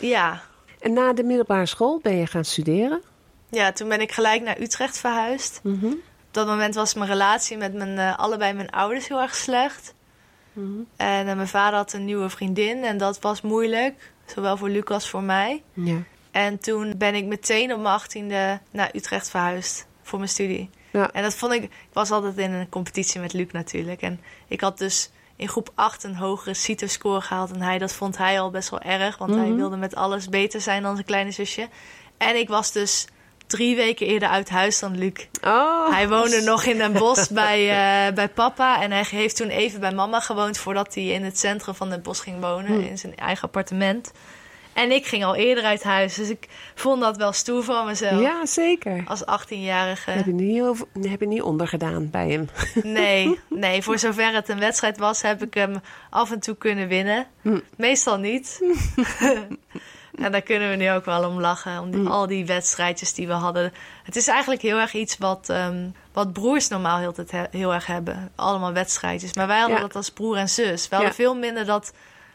[0.00, 0.42] ja.
[0.80, 3.02] En na de middelbare school ben je gaan studeren?
[3.50, 5.60] ja, toen ben ik gelijk naar Utrecht verhuisd.
[5.62, 5.86] Mhm.
[5.86, 9.94] Op dat moment was mijn relatie met mijn, eh, allebei mijn ouders heel erg slecht.
[10.52, 10.68] Mhm.
[10.96, 14.12] En mijn vader had een nieuwe vriendin en dat was moeilijk.
[14.26, 15.62] Zowel voor Lucas als voor mij.
[15.72, 15.96] Ja.
[16.30, 20.70] En toen ben ik meteen op mijn achttiende naar Utrecht verhuisd voor mijn studie.
[20.90, 21.12] Ja.
[21.12, 21.62] En dat vond ik...
[21.62, 24.02] Ik was altijd in een competitie met Luc natuurlijk.
[24.02, 27.50] En ik had dus in groep 8 een hogere CITO-score gehaald.
[27.52, 29.18] En hij, dat vond hij al best wel erg.
[29.18, 29.56] Want hij Mhm.
[29.56, 31.68] wilde met alles beter zijn dan zijn kleine zusje.
[32.18, 33.06] En ik was dus
[33.46, 35.12] drie weken eerder uit huis dan Luc.
[35.44, 37.60] Oh, Hij woonde nog in Den Bosch bij,
[38.08, 38.82] eh, bij papa.
[38.82, 42.02] En hij heeft toen even bij mama gewoond voordat hij in het centrum van Den
[42.02, 42.66] Bosch ging wonen.
[42.72, 42.80] Hmm.
[42.80, 44.12] In zijn eigen appartement.
[44.76, 46.14] En ik ging al eerder uit huis.
[46.14, 48.20] Dus ik vond dat wel stoer van mezelf.
[48.20, 49.02] Ja, zeker.
[49.06, 50.10] Als 18-jarige.
[50.10, 52.48] Heb je niet, over, heb je niet ondergedaan bij hem?
[52.82, 56.88] Nee, nee, voor zover het een wedstrijd was, heb ik hem af en toe kunnen
[56.88, 57.26] winnen.
[57.42, 57.58] Hm.
[57.76, 58.62] Meestal niet.
[60.24, 61.80] en daar kunnen we nu ook wel om lachen.
[61.80, 62.06] Om die- Hm.
[62.06, 63.72] al die wedstrijdjes die we hadden.
[64.02, 67.86] Het is eigenlijk heel erg iets wat, ehm, wat broers normaal heel, he- heel erg
[67.86, 68.32] hebben.
[68.34, 69.34] Allemaal wedstrijdjes.
[69.34, 69.82] Maar wij hadden Ja.
[69.82, 70.82] dat als broer en zus.
[70.88, 71.16] We hadden Ja.
[71.22, 71.92] veel minder dat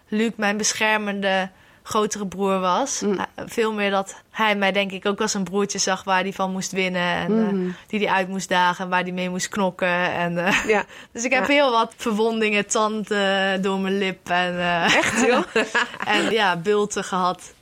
[0.08, 1.50] Luc mijn beschermende
[1.92, 3.00] grotere broer was.
[3.00, 3.12] Hm.
[3.14, 6.34] Eh, Veel meer dat hij mij denk ik ook als een broertje zag waar hij
[6.34, 7.02] van moest winnen.
[7.16, 7.70] En Mhm.
[7.88, 10.14] die hij uit moest dagen en waar hij mee moest knokken.
[10.14, 11.54] En, eh, Ja, dus ik heb Ja.
[11.54, 15.44] heel wat verwondingen, tanden door mijn lip en, echt joh.
[16.16, 17.54] en ja, bulten gehad.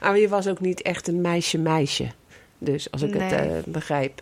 [0.00, 2.06] Maar je was ook niet echt een meisje-meisje.
[2.58, 3.62] Dus als ik het Nee.
[3.64, 4.20] begrijp.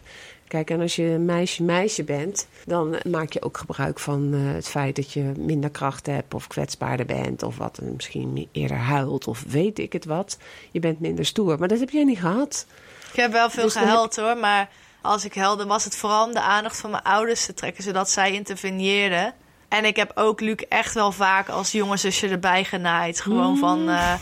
[0.54, 4.68] Kijk, en als je een meisje-meisje bent, dan maak je ook gebruik van eh, het
[4.68, 9.26] feit dat je minder kracht hebt of kwetsbaarder bent of wat en misschien eerder huilt
[9.26, 10.38] of weet ik het wat.
[10.70, 12.66] Je bent minder stoer, maar dat heb jij niet gehad.
[13.12, 14.68] Ik heb wel veel Dus dan gehuild hoor, maar
[15.00, 18.10] als ik huilde was het vooral om de aandacht van mijn ouders te trekken, zodat
[18.10, 19.34] zij interveneerden.
[19.68, 23.20] En ik heb ook Luc echt wel vaak als jonge zusje erbij genaaid.
[23.20, 24.14] Gewoon van, eh,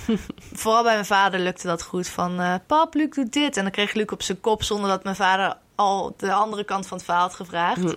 [0.63, 2.09] vooral bij mijn vader lukte dat goed.
[2.09, 3.57] Van, eh, pap, Luc doet dit.
[3.57, 6.87] En dan kreeg Luc op zijn kop zonder dat mijn vader al de andere kant
[6.87, 7.81] van het verhaal had gevraagd.
[7.81, 7.93] Hm.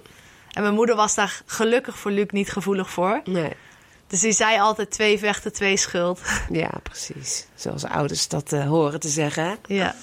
[0.52, 3.22] En mijn moeder was daar gelukkig voor Luc niet gevoelig voor.
[3.26, 3.52] Nee.
[4.08, 6.22] Dus die zei altijd twee vechten, twee schuld.
[6.52, 7.48] Ja, precies.
[7.56, 9.58] Zoals ouders dat eh, horen te zeggen.
[9.68, 9.96] ja.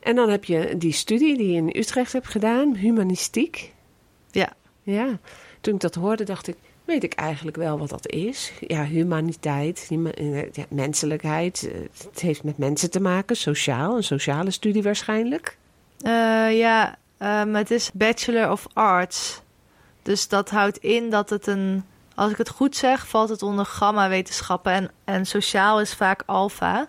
[0.00, 3.72] En dan heb je die studie die je in Utrecht hebt gedaan, humanistiek.
[4.30, 4.52] Ja.
[4.82, 5.18] Ja,
[5.60, 8.52] toen ik dat hoorde, dacht ik, weet ik eigenlijk wel wat dat is?
[8.60, 11.68] Ja, humaniteit, huma- eh, ja, menselijkheid.
[11.72, 11.80] eh,
[12.12, 15.56] Het heeft met mensen te maken, sociaal, een sociale studie waarschijnlijk.
[16.50, 19.40] Ja, ehm, het is Bachelor of Arts.
[20.02, 21.84] Dus dat houdt in dat het een...
[22.14, 24.72] Als ik het goed zeg, valt het onder gamma-wetenschappen.
[24.72, 26.88] En, en sociaal is vaak alfa.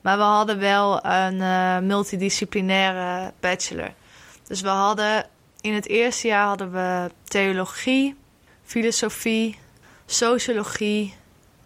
[0.00, 3.92] Maar we hadden wel een eh, multidisciplinaire bachelor.
[4.46, 5.26] Dus we hadden...
[5.60, 8.16] In het eerste jaar hadden we theologie,
[8.64, 9.58] filosofie,
[10.06, 11.14] sociologie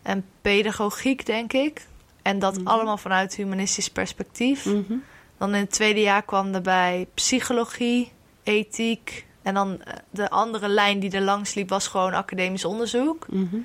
[0.03, 1.87] en pedagogiek, denk ik.
[2.23, 2.67] En dat Mhm.
[2.67, 4.65] allemaal vanuit humanistisch perspectief.
[4.65, 4.93] Mhm.
[5.39, 9.27] Dan in het tweede jaar kwam erbij psychologie, ethiek.
[9.43, 13.27] En dan eh, de andere lijn die er langs liep was gewoon academisch onderzoek.
[13.31, 13.57] Mhm.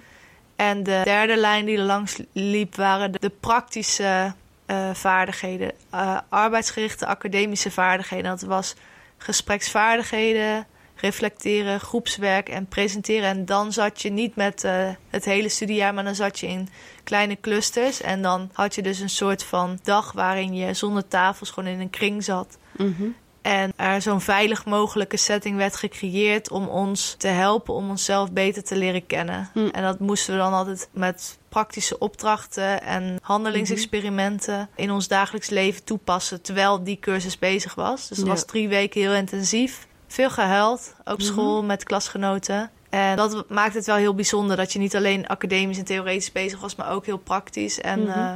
[0.56, 4.34] En de derde lijn die er langs liep waren de, de praktische
[4.66, 5.72] eh, vaardigheden.
[5.90, 8.30] eh, arbeidsgerichte academische vaardigheden.
[8.30, 8.76] Dat was
[9.18, 10.66] gespreksvaardigheden,
[11.04, 13.30] reflecteren, groepswerk en presenteren.
[13.30, 16.70] En dan zat je niet met eh, het hele studiejaar, maar dan zat je in
[17.04, 18.02] kleine clusters.
[18.02, 21.80] En dan had je dus een soort van dag waarin je zonder tafels gewoon in
[21.80, 22.58] een kring zat.
[22.78, 23.04] Mhm.
[23.42, 28.63] En er zo'n veilig mogelijke setting werd gecreëerd om ons te helpen om onszelf beter
[28.63, 29.50] te leren kennen.
[29.54, 29.68] Hm.
[29.72, 35.84] En dat moesten we dan altijd met praktische opdrachten en handelingsexperimenten in ons dagelijks leven
[35.84, 38.08] toepassen terwijl die cursus bezig was.
[38.08, 38.26] Dus Ja.
[38.26, 39.88] was drie weken heel intensief.
[40.13, 41.21] Veel gehuild, op Mhm.
[41.28, 42.71] school met klasgenoten.
[42.89, 46.60] En dat maakt het wel heel bijzonder dat je niet alleen academisch en theoretisch bezig
[46.60, 47.82] was, maar ook heel praktisch.
[47.82, 48.10] En Mhm.
[48.10, 48.34] eh,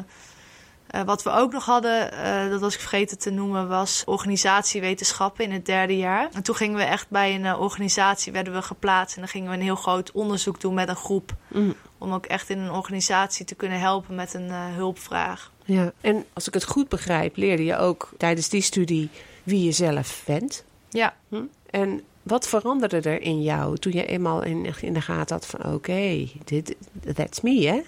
[0.88, 5.44] eh, wat we ook nog hadden, eh, dat was ik vergeten te noemen, was organisatiewetenschappen
[5.46, 6.30] in het derde jaar.
[6.34, 9.16] En toen gingen we echt bij een organisatie, werden we geplaatst.
[9.16, 11.32] En dan gingen we een heel groot onderzoek doen met een groep.
[11.48, 11.72] Mhm.
[11.98, 15.52] Om ook echt in een organisatie te kunnen helpen met een hulpvraag.
[15.66, 19.10] Ja, en als ik het goed begrijp, leerde je ook tijdens die studie
[19.44, 20.66] wie je zelf bent.
[20.90, 21.42] Ja, Hm?
[21.78, 25.74] En wat veranderde er in jou toen je eenmaal in, in de gaten had van...
[25.74, 26.76] oké, dit
[27.16, 27.82] that's me, hè?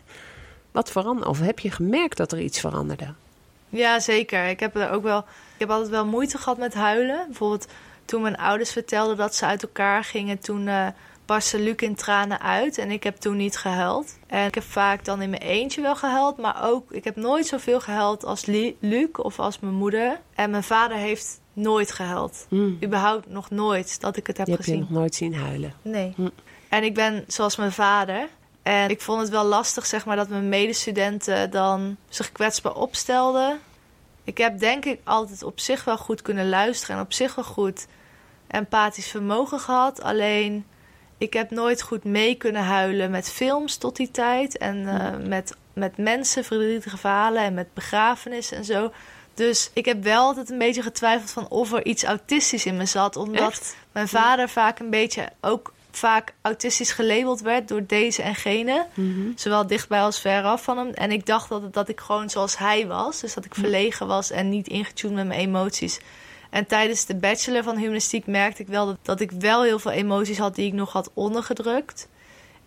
[0.71, 1.29] Wat veranderde?
[1.29, 3.13] Of heb je gemerkt dat er iets veranderde?
[3.69, 4.47] Ja, zeker.
[4.47, 5.19] Ik heb er ook wel.
[5.19, 7.25] Ik heb altijd wel moeite gehad met huilen.
[7.27, 7.67] Bijvoorbeeld
[8.05, 10.87] toen mijn ouders vertelden dat ze uit elkaar gingen, toen uh,
[11.25, 12.77] barstte Luc in tranen uit.
[12.77, 14.17] En ik heb toen niet gehuild.
[14.27, 16.37] En ik heb vaak dan in mijn eentje wel gehuild.
[16.37, 18.45] Maar ook, ik heb nooit zoveel gehuild als
[18.79, 20.19] Luc of als mijn moeder.
[20.35, 22.45] En mijn vader heeft nooit gehuild.
[22.49, 22.77] Mm.
[22.83, 24.73] Überhaupt nog nooit dat ik het heb gezien.
[24.73, 25.73] heb je nog nooit zien huilen.
[25.81, 26.13] Nee.
[26.15, 26.29] Hm.
[26.69, 28.27] En ik ben zoals mijn vader.
[28.61, 33.59] En ik vond het wel lastig, zeg maar, dat mijn medestudenten dan zich kwetsbaar opstelden.
[34.23, 37.45] Ik heb denk ik altijd op zich wel goed kunnen luisteren en op zich wel
[37.45, 37.87] goed
[38.47, 40.01] empathisch vermogen gehad.
[40.01, 40.65] Alleen
[41.17, 44.57] ik heb nooit goed mee kunnen huilen met films tot die tijd.
[44.57, 48.91] En eh, met, met mensen, verdrietige verhalen en met begrafenissen en zo.
[49.39, 52.85] Dus ik heb wel altijd een beetje getwijfeld van of er iets autistisch in me
[52.85, 53.15] zat.
[53.15, 53.75] Omdat Echt?
[53.91, 58.85] mijn vader vaak een beetje ook vaak autistisch gelabeld werd door deze en gene.
[58.93, 59.31] Mhm.
[59.35, 60.89] Zowel dichtbij als veraf van hem.
[60.89, 63.19] En ik dacht dat, dat ik gewoon zoals hij was.
[63.19, 65.99] Dus dat ik verlegen was en niet ingetuned met mijn emoties.
[66.49, 69.91] En tijdens de bachelor van humanistiek merkte ik wel dat, dat ik wel heel veel
[69.91, 72.07] emoties had die ik nog had ondergedrukt.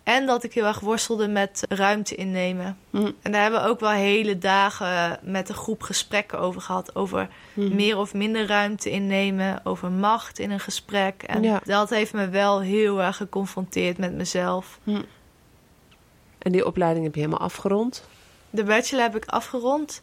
[0.03, 2.77] En dat ik heel erg worstelde met ruimte innemen.
[2.89, 3.11] Hm.
[3.21, 6.95] En daar hebben we ook wel hele dagen met een groep gesprekken over gehad.
[6.95, 7.75] Over Hm.
[7.75, 9.61] meer of minder ruimte innemen.
[9.63, 11.23] Over macht in een gesprek.
[11.23, 11.61] En Ja.
[11.63, 14.79] dat heeft me wel heel erg geconfronteerd met mezelf.
[16.39, 18.07] En die opleiding heb je helemaal afgerond?
[18.49, 20.01] De bachelor heb ik afgerond.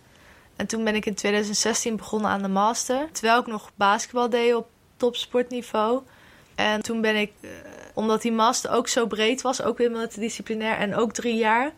[0.57, 3.09] En toen ben ik in 2016 begonnen aan de master.
[3.13, 6.01] Terwijl ik nog basketbal deed op topsportniveau.
[6.55, 7.51] En toen ben ik, eh,
[7.95, 11.73] omdat die master ook zo breed was, ook weer multidisciplinair en ook drie jaar,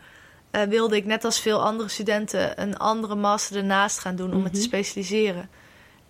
[0.51, 4.43] eh, wilde ik net als veel andere studenten een andere master ernaast gaan doen om
[4.43, 4.69] het te Mhm.
[4.69, 5.49] specialiseren.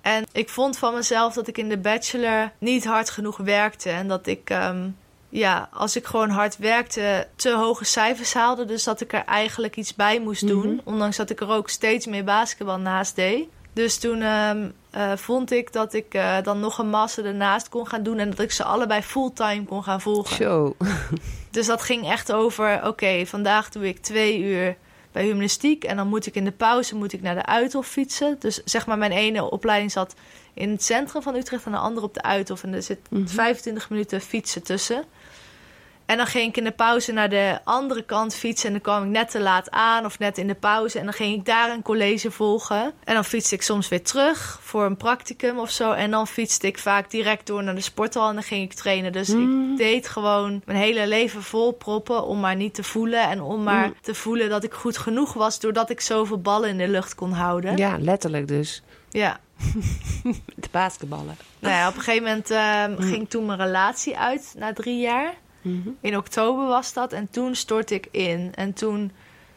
[0.00, 3.90] En ik vond van mezelf dat ik in de bachelor niet hard genoeg werkte.
[3.90, 4.88] En dat ik, ehm,
[5.28, 8.64] ja, als ik gewoon hard werkte, te hoge cijfers haalde.
[8.64, 10.66] Dus dat ik er eigenlijk iets bij moest doen.
[10.74, 10.80] Mhm.
[10.84, 13.48] Ondanks dat ik er ook steeds meer basketbal naast deed.
[13.72, 17.86] Dus toen ehm, eh, vond ik dat ik eh, dan nog een master ernaast kon
[17.86, 18.18] gaan doen.
[18.18, 20.36] En dat ik ze allebei fulltime kon gaan volgen.
[20.36, 20.74] Zo.
[21.50, 24.76] Dus dat ging echt over, oké, vandaag doe ik twee uur
[25.12, 25.84] bij humanistiek.
[25.84, 28.36] En dan moet ik in de pauze moet ik naar de Uithof fietsen.
[28.38, 30.14] Dus zeg maar, mijn ene opleiding zat
[30.54, 32.62] in het centrum van Utrecht en de andere op de Uithof.
[32.62, 33.26] En er zit Mhm.
[33.26, 35.04] 25 minuten fietsen tussen.
[36.12, 38.66] En dan ging ik in de pauze naar de andere kant fietsen.
[38.66, 40.98] En dan kwam ik net te laat aan of net in de pauze.
[40.98, 42.92] En dan ging ik daar een college volgen.
[43.04, 45.92] En dan fietste ik soms weer terug voor een practicum of zo.
[45.92, 49.12] En dan fietste ik vaak direct door naar de sporthal en dan ging ik trainen.
[49.12, 49.70] Dus Mm.
[49.72, 53.28] ik deed gewoon mijn hele leven vol proppen om maar niet te voelen.
[53.30, 53.94] En om maar Mm.
[54.00, 57.32] te voelen dat ik goed genoeg was doordat ik zoveel ballen in de lucht kon
[57.32, 57.76] houden.
[57.76, 58.82] Ja, letterlijk dus.
[59.10, 59.40] ja.
[60.54, 61.36] De basketballen.
[61.58, 63.00] Nou ja, op een gegeven moment ehm, Mm.
[63.00, 65.34] ging toen mijn relatie uit na drie jaar.
[65.62, 65.88] Mhm.
[66.00, 67.12] In oktober was dat.
[67.12, 68.52] En toen stortte ik in.
[68.54, 69.12] En toen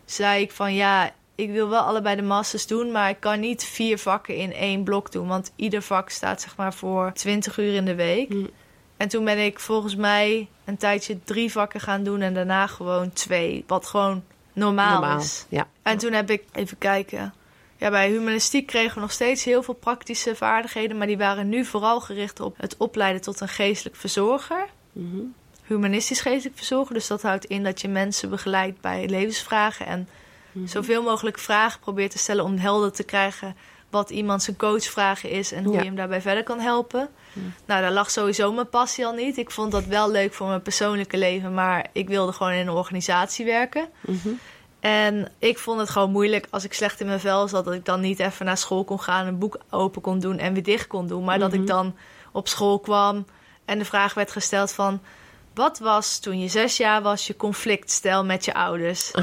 [0.06, 2.92] zei ik van ja, ik wil wel allebei de masters doen.
[2.92, 5.28] Maar ik kan niet vier vakken in één blok doen.
[5.28, 8.30] Want ieder vak staat zeg maar voor 20 uur in de week.
[8.34, 8.50] Mm.
[8.98, 12.22] En toen ben ik volgens mij een tijdje drie vakken gaan doen.
[12.22, 13.64] En daarna gewoon twee.
[13.68, 15.20] Wat gewoon normaal, Normaal.
[15.20, 15.46] is.
[15.50, 15.68] Ja.
[15.82, 17.34] En toen heb ik, even kijken.
[17.78, 20.98] Ja, bij humanistiek kregen we nog steeds heel veel praktische vaardigheden.
[20.98, 25.22] Maar die waren nu vooral gericht op het opleiden tot een geestelijk verzorger Mhm.
[25.68, 26.94] Humanistisch geestelijk verzorger.
[26.94, 29.86] Dus dat houdt in dat je mensen begeleidt bij levensvragen.
[29.86, 30.08] En
[30.52, 30.68] Mhm.
[30.68, 33.56] zoveel mogelijk vragen probeert te stellen om helder te krijgen
[33.90, 35.80] wat iemand zijn coachvragen is en hoe Ja.
[35.80, 37.10] je hem daarbij verder kan helpen.
[37.34, 37.42] Ja.
[37.66, 39.38] Nou, daar lag sowieso mijn passie al niet.
[39.38, 42.74] Ik vond dat wel leuk voor mijn persoonlijke leven, maar ik wilde gewoon in een
[42.74, 43.90] organisatie werken.
[44.02, 44.30] Mhm.
[44.80, 47.86] En ik vond het gewoon moeilijk als ik slecht in mijn vel zat, dat ik
[47.86, 50.88] dan niet even naar school kon gaan, een boek open kon doen en weer dicht
[50.88, 51.24] kon doen.
[51.24, 51.62] Maar dat Mhm.
[51.62, 51.96] ik dan
[52.32, 53.26] op school kwam
[53.66, 55.02] en de vraag werd gesteld van...
[55.56, 59.12] Wat was toen je zes jaar was je conflictstijl met je ouders?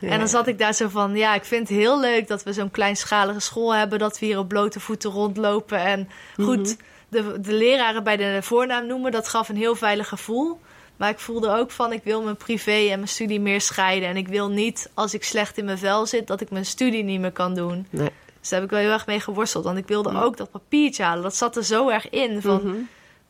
[0.00, 0.08] Ja.
[0.10, 1.16] En dan zat ik daar zo van...
[1.16, 3.98] Ja, ik vind het heel leuk dat we zo'n kleinschalige school hebben...
[3.98, 5.78] dat we hier op blote voeten rondlopen.
[5.80, 6.74] En goed, Mhm.
[7.08, 9.12] de, de leraren bij de voornaam noemen...
[9.12, 10.60] dat gaf een heel veilig gevoel.
[10.96, 11.92] Maar ik voelde ook van...
[11.92, 14.08] ik wil mijn privé en mijn studie meer scheiden.
[14.08, 16.26] En ik wil niet, als ik slecht in mijn vel zit...
[16.26, 17.86] dat ik mijn studie niet meer kan doen.
[17.90, 18.10] Nee.
[18.40, 19.64] Dus daar heb ik wel heel erg mee geworsteld.
[19.64, 21.22] Want ik wilde ook dat papiertje halen.
[21.22, 22.42] Dat zat er zo erg in.
[22.42, 22.76] Van, Mhm.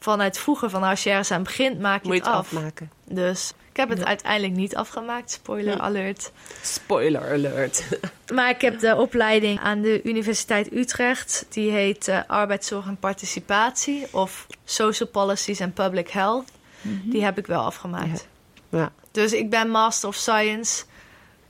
[0.01, 2.39] Vanuit vroeger, van als je ergens aan begint, maak je Moet je het af.
[2.39, 2.91] afmaken.
[3.05, 4.05] Dus ik heb het Ja.
[4.05, 5.31] uiteindelijk niet afgemaakt.
[5.31, 5.81] Spoiler Ja.
[5.81, 6.33] alert.
[6.63, 7.85] Spoiler alert.
[8.35, 11.47] Maar ik heb de opleiding aan de Universiteit Utrecht.
[11.49, 14.07] Die heet eh, Arbeidszorg en Participatie.
[14.11, 16.49] Of Social Policies and Public Health.
[16.83, 18.29] Die heb ik wel afgemaakt.
[18.69, 18.93] Ja.
[19.11, 20.85] Dus ik ben Master of Science.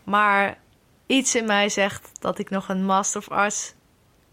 [0.04, 0.58] Maar
[1.06, 3.74] iets in mij zegt dat ik nog een Master of Arts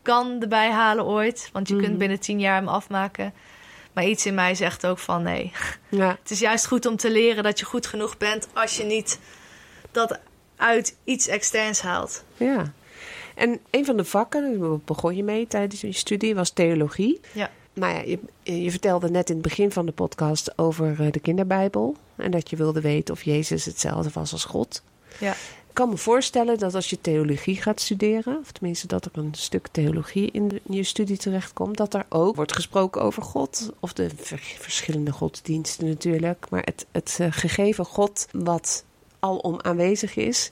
[0.01, 1.49] kan erbij halen ooit.
[1.53, 1.83] Want je Mhm.
[1.83, 3.33] kunt binnen tien jaar hem afmaken.
[3.95, 5.51] Maar iets in mij zegt ook van nee.
[5.89, 6.17] Ja.
[6.21, 9.19] Het is juist goed om te leren dat je goed genoeg bent als je niet
[9.91, 10.19] dat
[10.55, 12.23] uit iets externs haalt.
[12.37, 12.73] Ja.
[13.35, 17.19] En een van de vakken, daar begon je mee tijdens je studie, was theologie.
[17.31, 17.49] Ja.
[17.73, 18.19] Nou ja, je,
[18.61, 21.95] je vertelde net in het begin van de podcast over eh, de kinderbijbel.
[22.15, 24.83] En dat je wilde weten of Jezus hetzelfde was als God.
[25.19, 25.35] Ja.
[25.75, 29.33] Ik kan me voorstellen dat als je theologie gaat studeren, of tenminste dat er een
[29.33, 33.71] stuk theologie in, de- in je studie terechtkomt, dat er ook wordt gesproken over God.
[33.79, 36.45] Of de ver- verschillende godsdiensten natuurlijk.
[36.49, 38.83] Maar het, het eh, gegeven God wat
[39.19, 40.51] alom aanwezig is.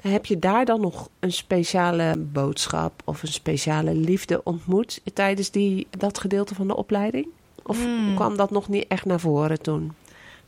[0.00, 5.86] Heb je daar dan nog een speciale boodschap of een speciale liefde ontmoet tijdens die,
[5.90, 7.26] dat gedeelte van de opleiding?
[7.62, 8.14] Of Hmm.
[8.14, 9.92] kwam dat nog niet echt naar voren toen?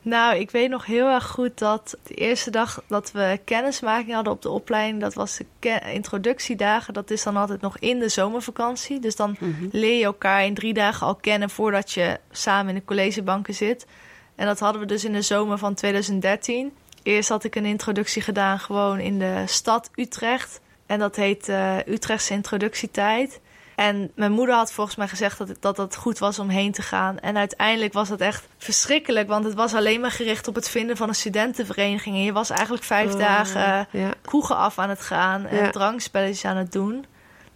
[0.07, 4.33] Nou, ik weet nog heel erg goed dat de eerste dag dat we kennismaking hadden
[4.33, 6.95] op de opleiding, dat was de introductiedagen.
[6.95, 9.01] Dat is dan altijd nog in de zomervakantie.
[9.01, 9.37] Dus dan
[9.71, 13.87] leer je elkaar in drie dagen al kennen voordat je samen in de collegebanken zit.
[14.35, 16.73] En dat hadden we dus in de zomer van 2013.
[17.03, 20.61] Eerst had ik een introductie gedaan gewoon in de stad Utrecht.
[20.87, 23.41] En dat heet eh, Utrechtse introductietijd.
[23.77, 26.73] En mijn moeder had volgens mij gezegd dat, het- dat dat goed was om heen
[26.73, 27.19] te gaan.
[27.19, 29.29] En uiteindelijk was dat echt verschrikkelijk.
[29.29, 32.15] Want het was alleen maar gericht op het vinden van een studentenvereniging.
[32.17, 34.11] En je was eigenlijk vijf Oh, dagen eh, Ja.
[34.23, 35.47] kroegen af aan het gaan.
[35.47, 35.71] En Ja.
[35.71, 37.05] drankspelletjes aan het doen.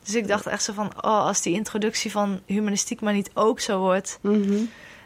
[0.04, 0.86] Dus ik dacht echt zo van...
[0.96, 4.18] Oh, als die introductie van humanistiek maar niet ook zo wordt.
[4.22, 4.58] Mhm.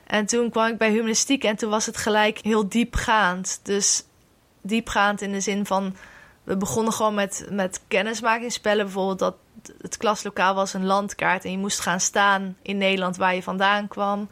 [0.06, 3.60] En toen kwam ik bij humanistiek en toen was het gelijk heel diepgaand.
[3.62, 4.04] Dus
[4.62, 5.96] diepgaand in de zin van...
[6.44, 8.84] We begonnen gewoon met, met kennismakingsspellen.
[8.84, 9.34] Bijvoorbeeld dat
[9.80, 11.44] het klaslokaal was een landkaart...
[11.44, 14.28] en je moest gaan staan in Nederland waar je vandaan kwam.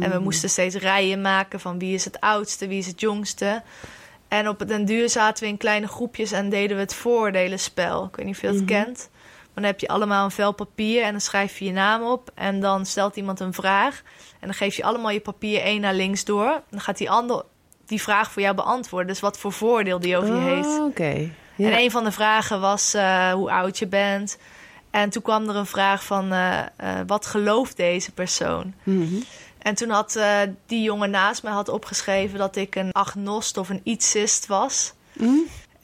[0.00, 3.62] En we moesten steeds rijen maken van wie is het oudste, wie is het jongste.
[4.28, 8.04] En op den duur zaten we in kleine groepjes en deden we het voordelenspel.
[8.04, 9.08] Ik weet niet of je dat kent.
[9.12, 12.30] Maar dan heb je allemaal een vel papier en dan schrijf je je naam op.
[12.34, 14.02] En dan stelt iemand een vraag.
[14.40, 16.62] En dan geef je allemaal je papier één naar links door.
[16.70, 17.44] Dan gaat die ander
[17.86, 19.08] die vraag voor jou beantwoorden.
[19.08, 20.78] Dus wat voor voordeel die over je heeft.
[20.80, 21.30] Oké.
[21.56, 21.70] Ja.
[21.70, 24.38] En een van de vragen was eh, hoe oud je bent.
[24.96, 26.66] En toen kwam er een vraag van eh, eh,
[27.06, 28.74] wat gelooft deze persoon?
[28.82, 29.14] Mhm.
[29.58, 33.68] En toen had eh, die jongen naast mij had opgeschreven dat ik een agnost of
[33.68, 34.92] een ietsist was.
[35.12, 35.36] Mhm.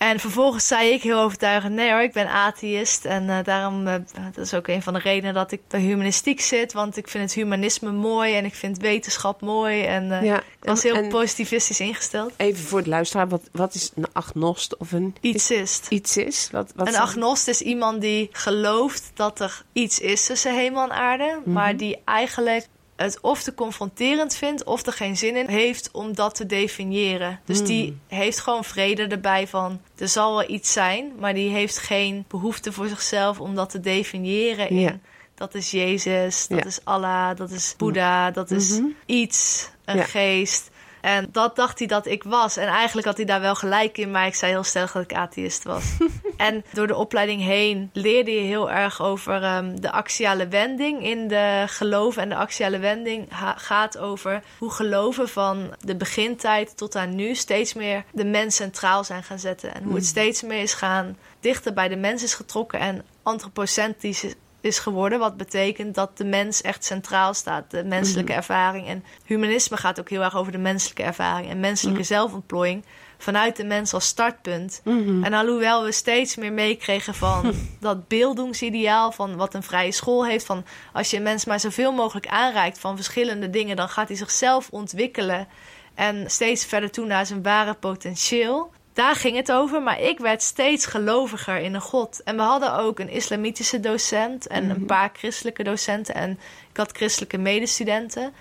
[0.02, 3.04] En vervolgens zei ik heel overtuigend: nee hoor, ik ben atheïst.
[3.04, 3.94] En eh, daarom, eh,
[4.34, 6.72] dat is ook een van de redenen dat ik bij humanistiek zit.
[6.72, 9.84] Want ik vind het humanisme mooi en ik vind wetenschap mooi.
[9.84, 10.36] En Ja.
[10.38, 12.32] ik was heel en positivistisch ingesteld.
[12.36, 15.86] Even voor de luisteraar, wat, wat is een agnost of een Ietsist.
[15.88, 16.48] iets is?
[16.52, 20.92] Wat, wat Een agnost is iemand die gelooft dat er iets is tussen hemel en
[20.92, 21.52] aarde, Mhm.
[21.52, 22.66] maar die eigenlijk
[23.02, 27.40] het of te confronterend vindt of er geen zin in heeft om dat te definiëren.
[27.44, 27.66] Dus Hmm.
[27.66, 32.24] die heeft gewoon vrede erbij van er zal wel iets zijn, maar die heeft geen
[32.28, 35.00] behoefte voor zichzelf om dat te definiëren in
[35.34, 36.64] dat is Jezus, dat Ja.
[36.64, 38.84] is Allah, dat is Boeddha, dat is Mhm.
[39.06, 40.04] iets, een Ja.
[40.04, 40.70] geest.
[41.02, 42.56] En dat dacht hij dat ik was.
[42.56, 45.14] En eigenlijk had hij daar wel gelijk in, maar ik zei heel stellig dat ik
[45.14, 45.84] atheïst was.
[46.36, 51.28] en door de opleiding heen leerde je heel erg over ehm, de axiale wending in
[51.28, 52.22] de geloven.
[52.22, 57.74] En de axiale wending gaat over hoe geloven van de begintijd tot aan nu steeds
[57.74, 59.74] meer de mens centraal zijn gaan zetten.
[59.74, 64.24] En hoe het steeds meer is gaan dichter bij de mens is getrokken en antropocentrisch
[64.62, 65.18] is- geworden.
[65.18, 67.70] Wat betekent dat de mens echt centraal staat.
[67.70, 68.86] De menselijke ervaring.
[68.88, 71.50] En humanisme gaat ook heel erg over de menselijke ervaring.
[71.50, 72.84] En menselijke zelfontplooiing
[73.18, 74.80] vanuit de mens als startpunt.
[75.22, 79.12] En alhoewel we steeds meer meekregen van dat beeldingsideaal...
[79.12, 80.44] van wat een vrije school heeft...
[80.44, 83.76] van als je een mens maar zoveel mogelijk aanreikt van verschillende dingen...
[83.76, 85.48] dan gaat hij zichzelf ontwikkelen...
[85.94, 88.72] en steeds verder toe naar zijn ware potentieel...
[88.92, 92.22] Daar ging het over, maar ik werd steeds geloviger in een God.
[92.22, 96.14] En we hadden ook een islamitische docent en een paar christelijke docenten.
[96.14, 96.30] En
[96.70, 98.32] ik had christelijke medestudenten.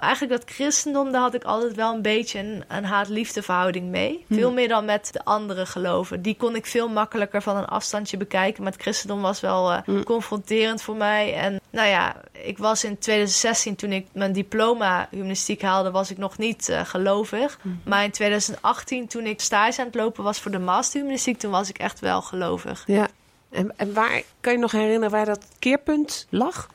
[0.00, 3.88] Maar eigenlijk dat christendom, daar had ik altijd wel een beetje een, een haat-liefde verhouding
[3.88, 4.24] mee.
[4.30, 6.22] Veel meer dan met de andere geloven.
[6.22, 8.62] Die kon ik veel makkelijker van een afstandje bekijken.
[8.62, 11.34] Maar het christendom was wel eh, confronterend voor mij.
[11.34, 16.18] En nou ja, ik was in 2016, toen ik mijn diploma humanistiek haalde, was ik
[16.18, 17.58] nog niet eh, gelovig.
[17.84, 21.50] Maar in 2018, toen ik stage aan het lopen was voor de master humanistiek, toen
[21.50, 22.82] was ik echt wel gelovig.
[22.86, 23.08] Ja.
[23.50, 26.68] En, en waar kan je nog herinneren waar dat keerpunt lag?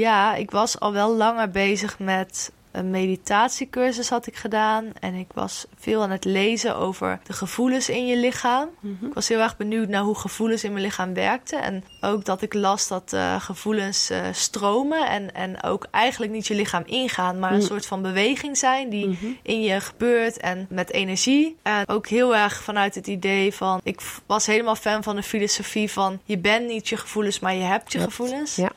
[0.00, 4.92] Ja, ik was al wel langer bezig met een meditatiecursus had ik gedaan.
[5.00, 8.68] En ik was veel aan het lezen over de gevoelens in je lichaam.
[9.06, 11.62] Ik was heel erg benieuwd naar hoe gevoelens in mijn lichaam werkten.
[11.62, 15.08] En ook dat ik las dat eh, gevoelens eh, stromen.
[15.08, 19.38] En, en ook eigenlijk niet je lichaam ingaan, maar een soort van beweging zijn die
[19.42, 21.56] in je gebeurt en met energie.
[21.62, 23.80] En ook heel erg vanuit het idee van.
[23.82, 27.64] Ik was helemaal fan van de filosofie van je bent niet je gevoelens, maar je
[27.64, 28.56] hebt je gevoelens.
[28.56, 28.70] Ja.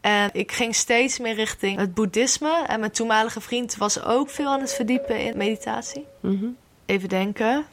[0.00, 2.64] En ik ging steeds meer richting het boeddhisme.
[2.66, 6.06] En mijn toenmalige vriend was ook veel aan het verdiepen in meditatie.
[6.20, 6.46] Mhm.
[6.86, 7.66] Even denken.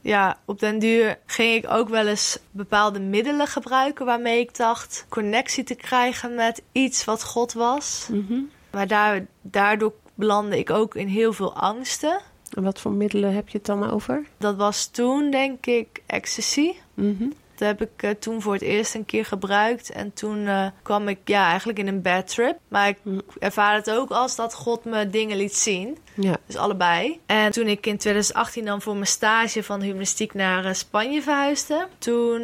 [0.00, 5.06] ja, op den duur ging ik ook wel eens bepaalde middelen gebruiken waarmee ik dacht
[5.08, 8.08] connectie te krijgen met iets wat God was.
[8.10, 8.40] Mhm.
[8.70, 12.20] Maar daar, daardoor belandde ik ook in heel veel angsten.
[12.50, 14.26] En wat voor middelen heb je het dan over?
[14.38, 16.72] Dat was toen, denk ik, ecstasy.
[16.94, 17.24] Mhm.
[17.56, 19.90] Dat heb ik eh, toen voor het eerst een keer gebruikt.
[19.90, 22.58] En toen eh, kwam ik ja, eigenlijk in een bad trip.
[22.68, 23.20] Maar ik Mm.
[23.38, 25.98] ervaar het ook als dat God me dingen liet zien.
[26.14, 26.36] Ja.
[26.46, 27.20] Dus allebei.
[27.26, 31.86] En toen ik in 2018 dan voor mijn stage van humanistiek naar eh, Spanje verhuisde,
[31.98, 32.42] toen,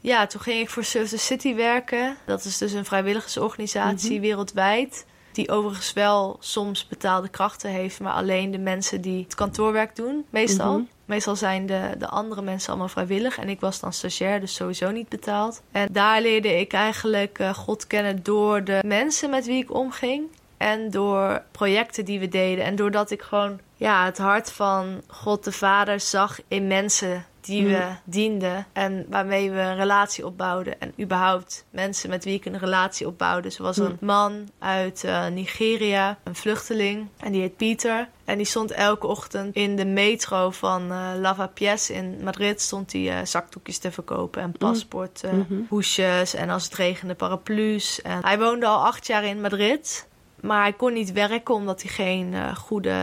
[0.00, 2.16] ja, toen ging ik voor Surf the City werken.
[2.26, 4.20] Dat is dus een vrijwilligersorganisatie Mhm.
[4.20, 5.06] wereldwijd.
[5.32, 10.24] Die overigens wel soms betaalde krachten heeft, maar alleen de mensen die het kantoorwerk doen,
[10.30, 10.72] meestal.
[10.72, 10.82] Mhm.
[11.12, 13.38] Meestal zijn de, de andere mensen allemaal vrijwillig.
[13.38, 15.62] En ik was dan stagiair, dus sowieso niet betaald.
[15.72, 20.24] En daar leerde ik eigenlijk eh, God kennen door de mensen met wie ik omging.
[20.56, 22.64] En door projecten die we deden.
[22.64, 27.66] En doordat ik gewoon ja, het hart van God de Vader zag in mensen die
[27.66, 27.98] we Mm.
[28.04, 28.66] dienden.
[28.72, 30.80] En waarmee we een relatie opbouwden.
[30.80, 33.50] En überhaupt mensen met wie ik een relatie opbouwde.
[33.50, 33.84] Zoals Mm.
[33.84, 37.06] een man uit eh, Nigeria, een vluchteling.
[37.18, 38.08] En die heet Pieter.
[38.24, 42.60] En die stond elke ochtend in de metro van eh Lava Pies in Madrid.
[42.60, 45.54] Stond hij eh, zakdoekjes te verkopen en paspoort, eh, Mhm.
[45.68, 46.34] hoesjes.
[46.34, 48.02] En als het regende paraplu's.
[48.02, 50.08] En hij woonde al acht jaar in Madrid.
[50.40, 52.94] Maar hij kon niet werken omdat hij geen goede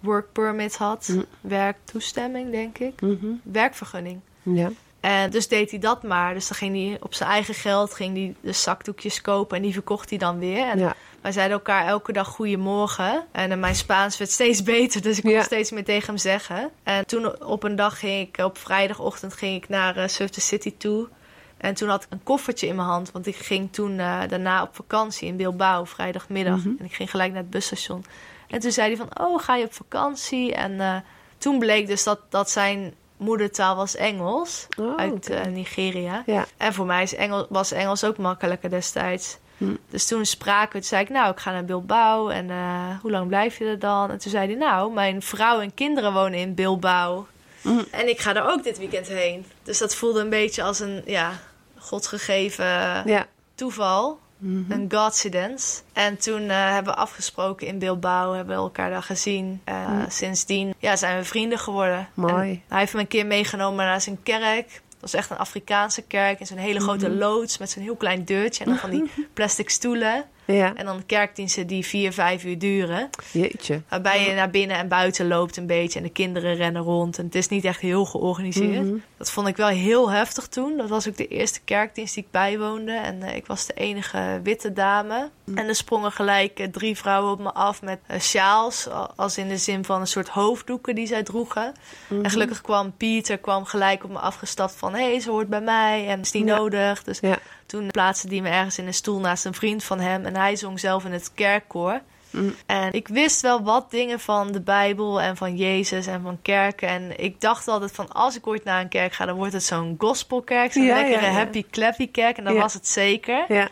[0.00, 1.08] work permit had.
[1.08, 1.24] Mm.
[1.40, 3.00] Werktoestemming, denk ik.
[3.00, 3.26] Mhm.
[3.42, 4.20] Werkvergunning.
[4.42, 4.70] Ja.
[5.00, 6.34] En dus deed hij dat maar.
[6.34, 9.72] Dus dan ging hij op zijn eigen geld ging hij de zakdoekjes kopen en die
[9.72, 10.68] verkocht hij dan weer.
[10.68, 10.94] En ja.
[11.20, 13.24] wij zeiden elkaar elke dag goedemorgen.
[13.32, 15.42] En eh, mijn Spaans werd steeds beter, dus ik kon Ja.
[15.42, 16.70] steeds meer tegen hem zeggen.
[16.82, 20.40] En toen op een dag ging ik, op vrijdagochtend ging ik naar eh, Surf the
[20.40, 21.08] City toe.
[21.56, 24.62] En toen had ik een koffertje in mijn hand, want ik ging toen eh, daarna
[24.62, 26.58] op vakantie in Bilbao, vrijdagmiddag.
[26.58, 26.72] Mhm.
[26.78, 28.04] En ik ging gelijk naar het busstation.
[28.48, 30.54] En toen zei hij van, oh, ga je op vakantie?
[30.54, 30.96] En eh,
[31.38, 36.22] toen bleek dus dat, dat zijn moedertaal was Engels, Oh, uit eh, Nigeria.
[36.26, 36.46] Ja.
[36.56, 39.36] En voor mij is Engels, was Engels ook makkelijker destijds.
[39.56, 39.74] Hm.
[39.90, 42.28] Dus toen spraken we, toen zei ik, nou, ik ga naar Bilbao.
[42.28, 44.10] En eh, hoe lang blijf je er dan?
[44.10, 47.26] En toen zei hij, nou, mijn vrouw en kinderen wonen in Bilbao.
[47.62, 47.82] Hm.
[47.90, 49.46] En ik ga er ook dit weekend heen.
[49.62, 51.32] Dus dat voelde een beetje als een, ja,
[51.78, 52.66] godgegeven
[53.06, 53.26] Ja.
[53.54, 54.18] toeval.
[54.38, 54.72] Mhm.
[54.72, 55.80] Een godsidence.
[55.92, 59.60] En toen eh, hebben we afgesproken in Bilbao, hebben we elkaar daar gezien.
[59.64, 60.10] Eh, Hm.
[60.10, 62.08] Sindsdien ja, zijn we vrienden geworden.
[62.14, 62.50] Mooi.
[62.50, 64.80] En hij heeft me een keer meegenomen naar zijn kerk.
[64.88, 67.18] Dat was echt een Afrikaanse kerk in zo'n hele grote Mhm.
[67.18, 70.24] loods met zo'n heel klein deurtje en dan van die plastic stoelen.
[70.44, 70.72] Ja.
[70.74, 73.08] En dan kerkdiensten die vier, vijf uur duren.
[73.32, 73.82] Jeetje.
[73.88, 77.18] Waarbij je naar binnen en buiten loopt een beetje en de kinderen rennen rond.
[77.18, 78.84] En het is niet echt heel georganiseerd.
[78.84, 78.96] Mhm.
[79.18, 80.76] Dat vond ik wel heel heftig toen.
[80.76, 82.92] Dat was ook de eerste kerkdienst die ik bijwoonde.
[82.92, 85.30] En eh, ik was de enige witte dame.
[85.44, 85.56] Mm.
[85.58, 88.88] En er sprongen gelijk eh, drie vrouwen op me af met eh, sjaals.
[89.16, 91.72] Als in de zin van een soort hoofddoeken die zij droegen.
[92.08, 92.24] Mhm.
[92.24, 94.94] En gelukkig kwam Pieter kwam gelijk op me afgestapt van...
[94.94, 96.56] hé, hey, ze hoort bij mij en is niet Ja.
[96.56, 97.04] nodig.
[97.04, 97.38] Dus Ja.
[97.66, 100.24] toen plaatste die me ergens in een stoel naast een vriend van hem.
[100.24, 102.00] En hij zong zelf in het kerkkoor.
[102.30, 102.54] Mm.
[102.66, 106.88] En ik wist wel wat dingen van de Bijbel en van Jezus en van kerken.
[106.88, 109.64] En ik dacht altijd van als ik ooit naar een kerk ga, dan wordt het
[109.64, 110.72] zo'n gospelkerk.
[110.72, 111.32] Zo'n Ja, lekkere ja, ja.
[111.32, 112.36] happy clappy kerk.
[112.38, 113.44] En dat was het zeker.
[113.48, 113.68] Ja.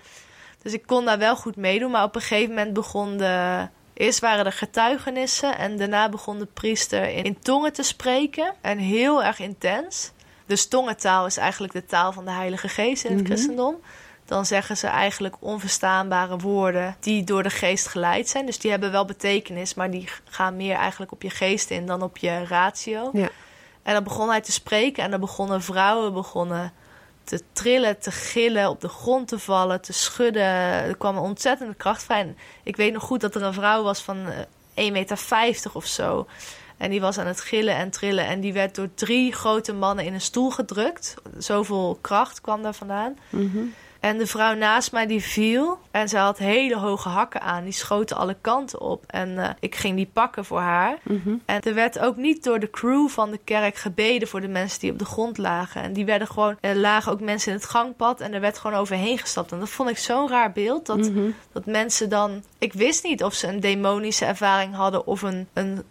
[0.63, 1.91] Dus ik kon daar wel goed meedoen.
[1.91, 3.67] Maar op een gegeven moment begon de...
[3.95, 8.55] Eerst waren er getuigenissen en daarna begon de priester in, in tongen te spreken.
[8.61, 10.13] En heel erg intens.
[10.47, 13.31] Dus tongentaal is eigenlijk de taal van de Heilige Geest in het Mhm.
[13.33, 13.77] christendom.
[14.27, 18.47] Dan zeggen ze eigenlijk onverstaanbare woorden die door de geest geleid zijn.
[18.47, 22.03] Dus die hebben wel betekenis, maar die gaan meer eigenlijk op je geest in dan
[22.03, 23.11] op je ratio.
[23.12, 23.29] Ja.
[23.83, 26.72] En dan begon hij te spreken en dan begonnen vrouwen begonnen
[27.24, 30.43] te trillen, te gillen, op de grond te vallen, te schudden.
[30.43, 32.20] Er kwam een ontzettende kracht vrij.
[32.20, 34.27] En ik weet nog goed dat er een vrouw was van
[34.74, 36.27] eh, 1,50 meter of zo.
[36.77, 38.27] En die was aan het gillen en trillen.
[38.27, 41.14] En die werd door drie grote mannen in een stoel gedrukt.
[41.39, 43.18] Zoveel kracht kwam daar vandaan.
[43.29, 43.64] Mhm.
[44.01, 45.79] En de vrouw naast mij die viel.
[45.91, 47.65] En ze had hele hoge hakken aan.
[47.65, 49.05] Die schoten alle kanten op.
[49.07, 50.99] En eh, ik ging die pakken voor haar.
[51.03, 51.35] Mhm.
[51.45, 54.81] En er werd ook niet door de crew van de kerk gebeden voor de mensen
[54.81, 55.83] die op de grond lagen.
[55.83, 58.79] En die werden gewoon, er lagen ook mensen in het gangpad en er werd gewoon
[58.79, 59.53] overheen gestapt.
[59.53, 60.87] En dat vond ik zo'n raar beeld.
[60.87, 61.31] Dat, Mhm.
[61.53, 62.43] dat mensen dan.
[62.59, 65.83] Ik wist niet of ze een demonische ervaring hadden of een, een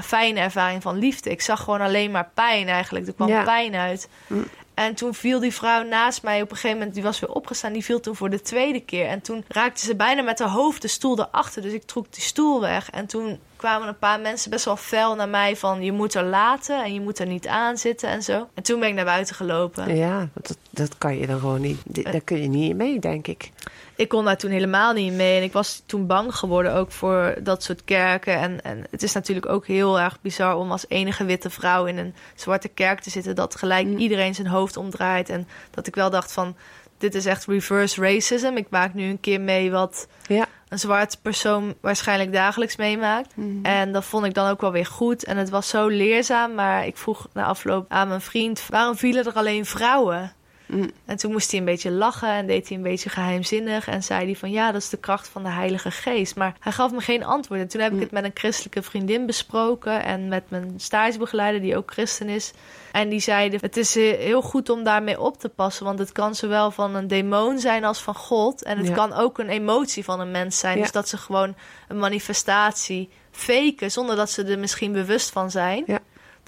[0.00, 1.30] fijne ervaring van liefde.
[1.30, 3.06] Ik zag gewoon alleen maar pijn eigenlijk.
[3.06, 3.42] Er kwam Ja.
[3.42, 4.08] pijn uit.
[4.26, 4.46] Mm.
[4.78, 7.72] En toen viel die vrouw naast mij op een gegeven moment, die was weer opgestaan,
[7.72, 9.06] die viel toen voor de tweede keer.
[9.06, 11.62] En toen raakte ze bijna met haar hoofd de stoel erachter.
[11.62, 12.90] Dus ik trok die stoel weg.
[12.90, 15.82] En toen kwamen een paar mensen best wel fel naar mij van...
[15.82, 18.48] je moet er laten en je moet er niet aan zitten en zo.
[18.54, 19.96] En toen ben ik naar buiten gelopen.
[19.96, 21.78] Ja, dat, dat kan je dan gewoon niet.
[21.84, 23.50] Di- Daar kun je niet mee, denk ik.
[23.98, 25.36] Ik kon daar toen helemaal niet mee.
[25.36, 28.36] En ik was toen bang geworden ook voor dat soort kerken.
[28.38, 31.98] En, en het is natuurlijk ook heel erg bizar om als enige witte vrouw in
[31.98, 33.34] een zwarte kerk te zitten.
[33.34, 33.96] Dat gelijk Mm.
[33.98, 35.28] iedereen zijn hoofd omdraait.
[35.28, 36.56] En dat ik wel dacht van,
[36.98, 38.52] dit is echt reverse racism.
[38.56, 40.46] Ik maak nu een keer mee wat Ja.
[40.68, 43.36] een zwarte persoon waarschijnlijk dagelijks meemaakt.
[43.36, 43.48] Mhm.
[43.64, 45.24] En dat vond ik dan ook wel weer goed.
[45.24, 46.54] En het was zo leerzaam.
[46.54, 48.62] Maar ik vroeg na afloop aan mijn vriend...
[48.68, 50.32] waarom vielen er alleen vrouwen?
[50.68, 50.90] Mm.
[51.04, 53.88] En toen moest hij een beetje lachen en deed hij een beetje geheimzinnig.
[53.88, 56.36] En zei hij van ja, dat is de kracht van de Heilige Geest.
[56.36, 57.60] Maar hij gaf me geen antwoord.
[57.60, 58.02] En toen heb ik Mm.
[58.02, 60.04] het met een christelijke vriendin besproken.
[60.04, 62.52] En met mijn stagebegeleider, die ook christen is.
[62.92, 65.84] En die zeiden, het is eh, heel goed om daarmee op te passen.
[65.84, 68.62] Want het kan zowel van een demon zijn als van God.
[68.62, 68.94] En het Ja.
[68.94, 70.76] kan ook een emotie van een mens zijn.
[70.76, 70.82] Ja.
[70.82, 71.54] Dus dat ze gewoon
[71.88, 75.82] een manifestatie faken zonder dat ze er misschien bewust van zijn.
[75.86, 75.98] Ja.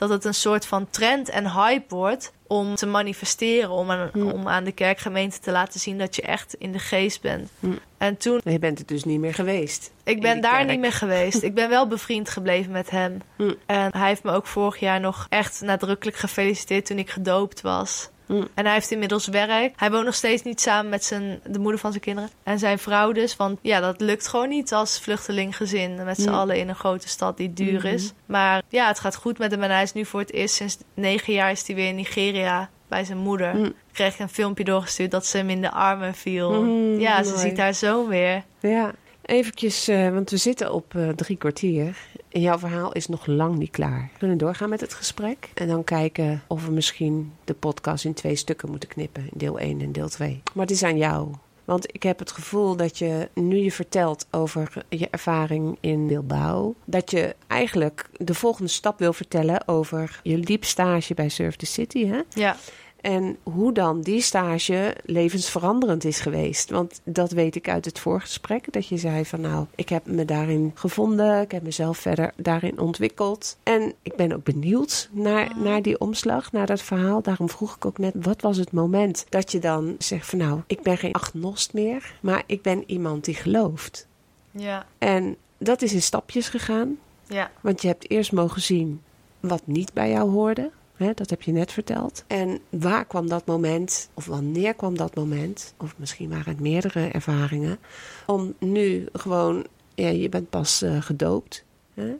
[0.00, 3.70] Dat het een soort van trend en hype wordt om te manifesteren.
[3.70, 4.30] Om aan, Mm.
[4.30, 7.50] om aan de kerkgemeente te laten zien dat je echt in de geest bent.
[7.58, 7.78] Mm.
[7.98, 9.90] En toen, je bent het dus niet meer geweest.
[10.04, 10.68] ik ben daar kerk.
[10.68, 11.42] niet meer geweest.
[11.42, 13.22] Ik ben wel bevriend gebleven met hem.
[13.36, 13.54] Mm.
[13.66, 18.08] En hij heeft me ook vorig jaar nog echt nadrukkelijk gefeliciteerd toen ik gedoopt was.
[18.30, 18.48] Mm.
[18.54, 19.72] En hij heeft inmiddels werk.
[19.76, 22.30] Hij woont nog steeds niet samen met zijn, de moeder van zijn kinderen.
[22.42, 23.36] En zijn vrouw dus.
[23.36, 26.04] Want ja, dat lukt gewoon niet als vluchtelinggezin.
[26.04, 26.34] Met z'n Mm.
[26.34, 27.86] allen in een grote stad die duur Mhm.
[27.86, 28.12] is.
[28.26, 29.62] Maar ja, het gaat goed met hem.
[29.62, 32.70] En hij is nu voor het eerst sinds negen jaar is hij weer in Nigeria
[32.88, 33.54] bij zijn moeder.
[33.54, 33.72] Mm.
[33.92, 36.62] Kreeg ik een filmpje doorgestuurd dat ze hem in de armen viel.
[36.62, 38.42] Mm, ja, ze ziet haar zoon weer.
[38.60, 41.96] Ja, eventjes, eh, want we zitten op eh, drie kwartier.
[42.30, 44.08] En jouw verhaal is nog lang niet klaar.
[44.12, 45.50] We kunnen doorgaan met het gesprek.
[45.54, 49.28] En dan kijken of we misschien de podcast in twee stukken moeten knippen.
[49.32, 50.42] Deel 1 en deel 2.
[50.54, 51.28] Maar het is aan jou.
[51.64, 56.74] Want ik heb het gevoel dat je, nu je vertelt over je ervaring in Bilbao...
[56.84, 62.06] dat je eigenlijk de volgende stap wil vertellen over je liepstage bij Surf the City,
[62.06, 62.20] hè?
[62.28, 62.56] Ja.
[63.00, 66.70] En hoe dan die stage levensveranderend is geweest.
[66.70, 68.72] Want dat weet ik uit het voorgesprek.
[68.72, 71.40] Dat je zei van nou, ik heb me daarin gevonden.
[71.40, 73.58] Ik heb mezelf verder daarin ontwikkeld.
[73.62, 77.22] En ik ben ook benieuwd naar, naar die omslag, naar dat verhaal.
[77.22, 80.60] Daarom vroeg ik ook net, wat was het moment dat je dan zegt van nou,
[80.66, 82.14] ik ben geen agnost meer.
[82.20, 84.06] Maar ik ben iemand die gelooft.
[84.50, 84.86] Ja.
[84.98, 86.98] En dat is in stapjes gegaan.
[87.26, 87.50] Ja.
[87.60, 89.02] Want je hebt eerst mogen zien
[89.40, 90.70] wat niet bij jou hoorde.
[91.00, 92.24] Hè, dat heb je net verteld.
[92.26, 97.08] En waar kwam dat moment, of wanneer kwam dat moment, of misschien waren het meerdere
[97.08, 97.78] ervaringen,
[98.26, 102.12] om nu gewoon, ja, je bent pas eh, gedoopt, hè,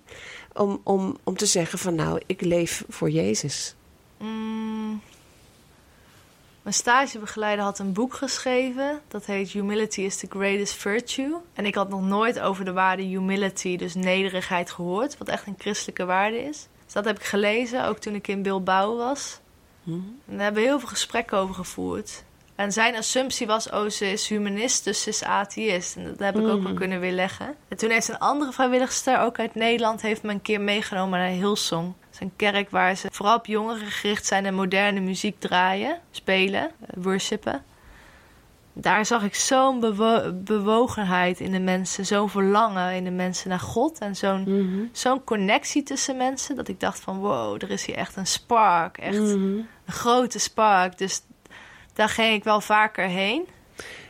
[0.52, 3.74] om, om, om te zeggen van nou, ik leef voor Jezus.
[4.18, 5.00] Mm.
[6.62, 9.00] Mijn stagebegeleider had een boek geschreven.
[9.08, 11.34] Dat heet Humility is the Greatest Virtue.
[11.54, 15.18] En ik had nog nooit over de waarde humility, dus nederigheid, gehoord.
[15.18, 16.68] Wat echt een christelijke waarde is.
[16.92, 19.40] Dus dat heb ik gelezen, ook toen ik in Bilbao was.
[19.84, 19.90] Hm?
[19.90, 22.24] En daar hebben we heel veel gesprekken over gevoerd.
[22.54, 25.96] En zijn assumptie was, oh, ze is humanist, dus ze is atheïst.
[25.96, 26.74] En dat heb ik ook wel Mhm.
[26.74, 27.54] kunnen weerleggen.
[27.68, 31.28] En toen heeft een andere vrijwilligster, ook uit Nederland, heeft me een keer meegenomen naar
[31.28, 31.92] Hillsong.
[32.00, 35.98] Dat is een kerk waar ze vooral op jongeren gericht zijn en moderne muziek draaien,
[36.10, 37.64] spelen, eh, worshipen.
[38.72, 43.60] Daar zag ik zo'n bewo- bewogenheid in de mensen, zo'n verlangen in de mensen naar
[43.60, 44.84] God en zo'n Mhm.
[44.92, 46.56] zo'n connectie tussen mensen.
[46.56, 48.98] Dat ik dacht van wow, er is hier echt een spark.
[48.98, 49.32] Echt Mhm.
[49.32, 50.98] een grote spark.
[50.98, 51.22] Dus
[51.92, 53.46] daar ging ik wel vaker heen.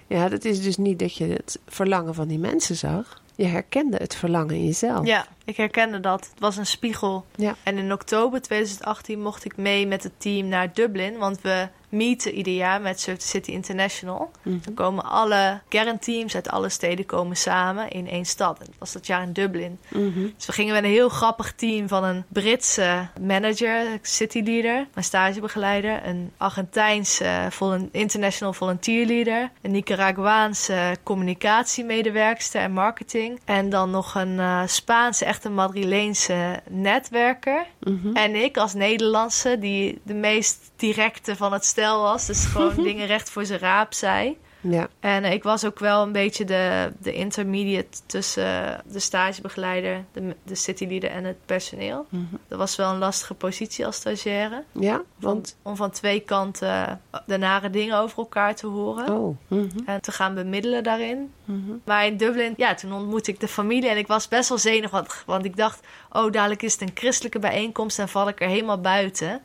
[0.07, 3.23] Ja, dat is dus niet dat je het verlangen van die mensen zag.
[3.37, 5.07] Je herkende het verlangen in jezelf.
[5.07, 6.27] Ja, ik herkende dat.
[6.31, 7.25] Het was een spiegel.
[7.35, 7.55] Ja.
[7.63, 11.19] En in oktober 2018 mocht ik mee met het team naar Dublin.
[11.19, 14.31] Want we meeten ieder jaar met Surf City International.
[14.43, 14.59] Mhm.
[14.65, 18.59] Dan komen alle kernteams uit alle steden komen samen in één stad.
[18.59, 19.79] En dat was dat jaar in Dublin.
[19.89, 20.27] Mhm.
[20.37, 25.05] Dus we gingen met een heel grappig team van een Britse manager, city leader, mijn
[25.05, 27.49] stagebegeleider, een Argentijnse
[27.91, 35.49] international volunteer leader, een Nicaraguaanse communicatiemedewerkster en marketing en dan nog een eh, Spaanse, echte
[35.49, 37.67] Madrileense netwerker.
[37.81, 38.17] Mhm.
[38.17, 43.07] En ik als Nederlandse, die de meest directe van het stel was, dus gewoon dingen
[43.07, 44.39] recht voor zijn raap zei.
[44.61, 44.89] Ja.
[45.01, 50.55] En ik was ook wel een beetje de, de intermediate tussen de stagebegeleider, de, de
[50.55, 52.07] cityleader en het personeel.
[52.09, 52.25] Mhm.
[52.49, 54.65] Dat was wel een lastige positie als stagiaire.
[54.73, 55.57] Ja, want...
[55.63, 59.09] om van twee kanten de nare dingen over elkaar te horen.
[59.13, 59.37] Oh.
[59.49, 59.79] Mhm.
[59.87, 61.33] En te gaan bemiddelen daarin.
[61.45, 61.71] Mhm.
[61.85, 65.23] Maar in Dublin, ja, toen ontmoette ik de familie en ik was best wel zenuwachtig.
[65.27, 68.81] Want ik dacht, oh, dadelijk is het een christelijke bijeenkomst en val ik er helemaal
[68.81, 69.41] buiten.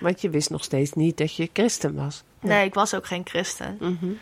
[0.00, 2.22] Want je wist nog steeds niet dat je christen was.
[2.40, 3.76] Nee, ik was ook geen christen.
[3.80, 4.12] Mhm.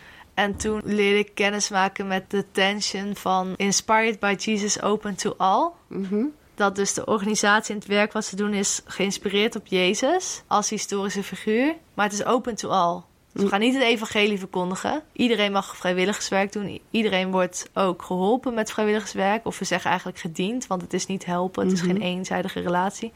[0.41, 5.33] En toen leerde ik kennis maken met de tension van Inspired by Jesus Open to
[5.37, 5.69] All.
[5.87, 6.23] Mhm.
[6.55, 10.69] dat dus de organisatie en het werk wat ze doen is geïnspireerd op Jezus als
[10.69, 11.75] historische figuur.
[11.93, 13.01] Maar het is open to all.
[13.33, 15.03] Dus we gaan niet het evangelie verkondigen.
[15.13, 16.81] Iedereen mag vrijwilligerswerk doen.
[16.91, 19.45] Iedereen wordt ook geholpen met vrijwilligerswerk.
[19.45, 21.63] Of we zeggen eigenlijk gediend, want het is niet helpen.
[21.63, 23.13] Het is geen eenzijdige relatie.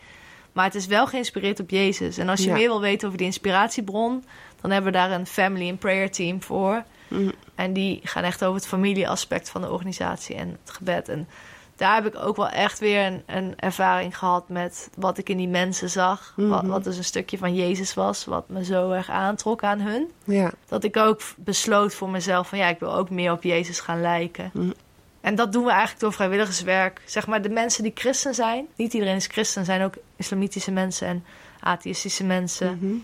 [0.52, 2.18] Maar het is wel geïnspireerd op Jezus.
[2.18, 2.54] En als je Ja.
[2.54, 4.24] meer wil weten over die inspiratiebron...
[4.62, 6.84] dan hebben we daar een family and prayer team voor.
[7.22, 7.32] Mhm.
[7.56, 11.10] En die gaan echt over het familieaspect van de organisatie en het gebed.
[11.10, 11.28] En
[11.76, 15.38] daar heb ik ook wel echt weer een, een ervaring gehad met wat ik in
[15.38, 16.34] die mensen zag.
[16.36, 16.72] Wat, Mhm.
[16.72, 20.12] wat dus een stukje van Jezus was, wat me zo erg aantrok aan hun.
[20.24, 20.52] Ja.
[20.68, 24.02] Dat ik ook besloot voor mezelf van ja, ik wil ook meer op Jezus gaan
[24.02, 24.50] lijken.
[24.54, 24.72] Mhm.
[25.22, 27.02] En dat doen we eigenlijk door vrijwilligerswerk.
[27.06, 28.68] Zeg maar de mensen die christen zijn.
[28.76, 31.26] Niet iedereen is christen, zijn ook islamitische mensen en
[31.60, 33.04] atheïstische mensen.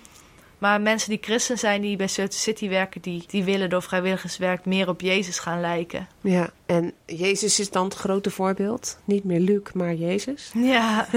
[0.62, 4.66] Maar mensen die christen zijn, die bij Certain City werken, die, die willen door vrijwilligerswerk
[4.66, 6.07] meer op Jezus gaan lijken.
[6.22, 6.49] ja.
[6.66, 8.99] En Jezus is dan het grote voorbeeld.
[9.05, 10.51] Niet meer Luc, maar Jezus.
[10.55, 11.07] Ja,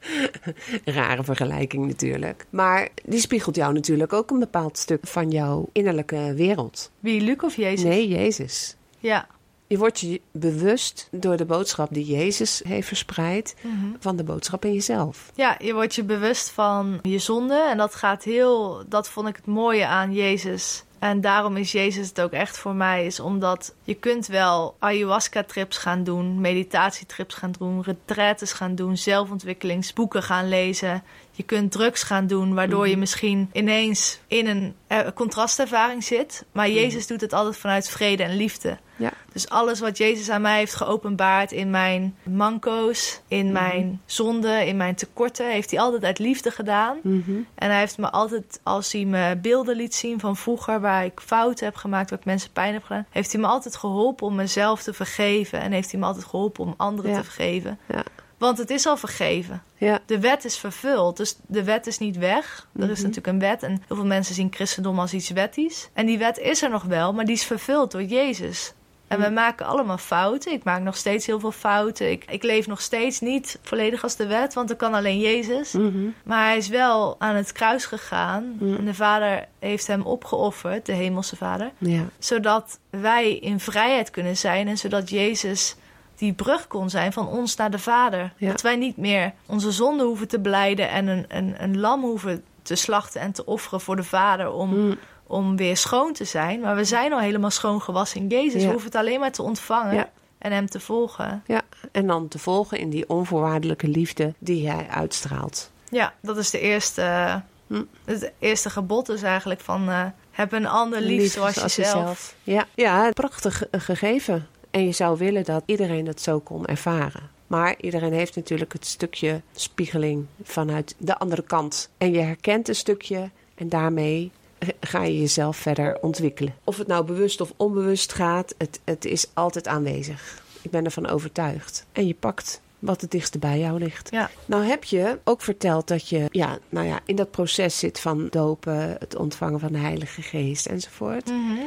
[0.84, 2.46] Rare vergelijking natuurlijk.
[2.50, 6.90] Maar die spiegelt jou natuurlijk ook een bepaald stuk van jouw innerlijke wereld.
[7.00, 7.82] wie, Luc of Jezus?
[7.82, 8.76] Nee, Jezus.
[8.98, 9.26] Ja.
[9.68, 13.86] Je wordt je bewust door de boodschap die Jezus heeft verspreid Mhm.
[13.98, 15.30] van de boodschap in jezelf.
[15.34, 17.66] Ja, je wordt je bewust van je zonde.
[17.70, 18.82] En dat gaat heel.
[18.86, 20.82] Dat vond ik het mooie aan Jezus.
[20.98, 23.06] En daarom is Jezus het ook echt voor mij.
[23.06, 30.22] Is omdat je kunt wel ayahuasca-trips gaan doen, meditatietrips gaan doen, retraites gaan doen, zelfontwikkelingsboeken
[30.22, 31.02] gaan lezen.
[31.30, 36.44] Je kunt drugs gaan doen, waardoor je misschien ineens in een eh, contrastervaring zit.
[36.52, 38.78] Maar Jezus doet het altijd vanuit vrede en liefde.
[38.96, 39.12] Ja.
[39.38, 44.76] Dus alles wat Jezus aan mij heeft geopenbaard in mijn manco's, in mijn zonden, in
[44.76, 46.98] mijn tekorten, heeft hij altijd uit liefde gedaan.
[47.02, 47.30] Mhm.
[47.54, 51.20] En hij heeft me altijd, als hij me beelden liet zien van vroeger, waar ik
[51.24, 54.34] fouten heb gemaakt, waar ik mensen pijn heb gedaan, heeft hij me altijd geholpen om
[54.34, 55.60] mezelf te vergeven.
[55.60, 57.16] En heeft hij me altijd geholpen om anderen Ja.
[57.16, 57.78] te vergeven.
[57.88, 58.02] Ja.
[58.38, 59.62] Want het is al vergeven.
[59.76, 59.98] Ja.
[60.06, 62.66] De wet is vervuld, dus de wet is niet weg.
[62.76, 63.08] Er is Mhm.
[63.08, 65.88] natuurlijk een wet en heel veel mensen zien christendom als iets wettisch.
[65.92, 68.72] En die wet is er nog wel, maar die is vervuld door Jezus.
[69.08, 70.52] En we maken allemaal fouten.
[70.52, 72.10] Ik maak nog steeds heel veel fouten.
[72.10, 75.72] Ik, ik leef nog steeds niet volledig als de wet, want dat kan alleen Jezus.
[75.72, 76.08] Mhm.
[76.24, 78.56] Maar hij is wel aan het kruis gegaan.
[78.58, 78.76] Mm.
[78.76, 81.70] En de Vader heeft hem opgeofferd, de Hemelse Vader.
[81.78, 82.02] Ja.
[82.18, 85.76] Zodat wij in vrijheid kunnen zijn en zodat Jezus
[86.16, 88.32] die brug kon zijn van ons naar de Vader.
[88.36, 88.50] Ja.
[88.50, 92.44] Dat wij niet meer onze zonde hoeven te beleiden en een, een, een lam hoeven
[92.62, 94.98] te slachten en te offeren voor de Vader om, Mm.
[95.28, 96.60] Om weer schoon te zijn.
[96.60, 98.60] Maar we zijn al helemaal schoon gewassen in Jezus.
[98.60, 98.66] Ja.
[98.66, 100.10] We hoeven het alleen maar te ontvangen Ja.
[100.38, 101.42] en hem te volgen.
[101.46, 101.62] ja.
[101.92, 105.70] En dan te volgen in die onvoorwaardelijke liefde die hij uitstraalt.
[105.90, 107.82] Ja, dat is de eerste, Hm.
[108.04, 112.34] het eerste gebod is eigenlijk van eh, heb een ander lief, zoals jezelf.
[112.42, 114.46] Ja, ja een prachtig ge- gegeven.
[114.70, 117.30] En je zou willen dat iedereen dat zo kon ervaren.
[117.46, 121.90] Maar iedereen heeft natuurlijk het stukje spiegeling vanuit de andere kant.
[121.98, 124.37] En je herkent een stukje en daarmee eh,
[124.80, 126.54] ga je jezelf verder ontwikkelen.
[126.64, 130.42] Of het nou bewust of onbewust gaat, het, het is altijd aanwezig.
[130.62, 131.86] Ik ben ervan overtuigd.
[131.92, 134.10] En je pakt wat het dichtst bij jou ligt.
[134.10, 134.30] Ja.
[134.46, 138.28] Nou heb je ook verteld dat je ja, nou ja, in dat proces zit van
[138.30, 141.26] dopen, het ontvangen van de Heilige Geest enzovoort.
[141.26, 141.58] Mhm.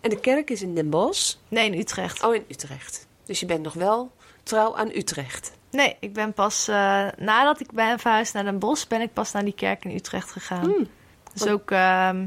[0.00, 1.34] En de kerk is in Den Bosch.
[1.48, 2.24] Nee, in Utrecht.
[2.24, 3.06] Oh, in Utrecht.
[3.24, 4.12] Dus je bent nog wel
[4.42, 5.52] trouw aan Utrecht.
[5.70, 9.32] Nee, ik ben pas eh, nadat ik ben verhuisd naar Den Bosch, ben ik pas
[9.32, 10.64] naar die kerk in Utrecht gegaan.
[10.64, 10.86] Hmm.
[11.34, 12.26] Dus ook ehm,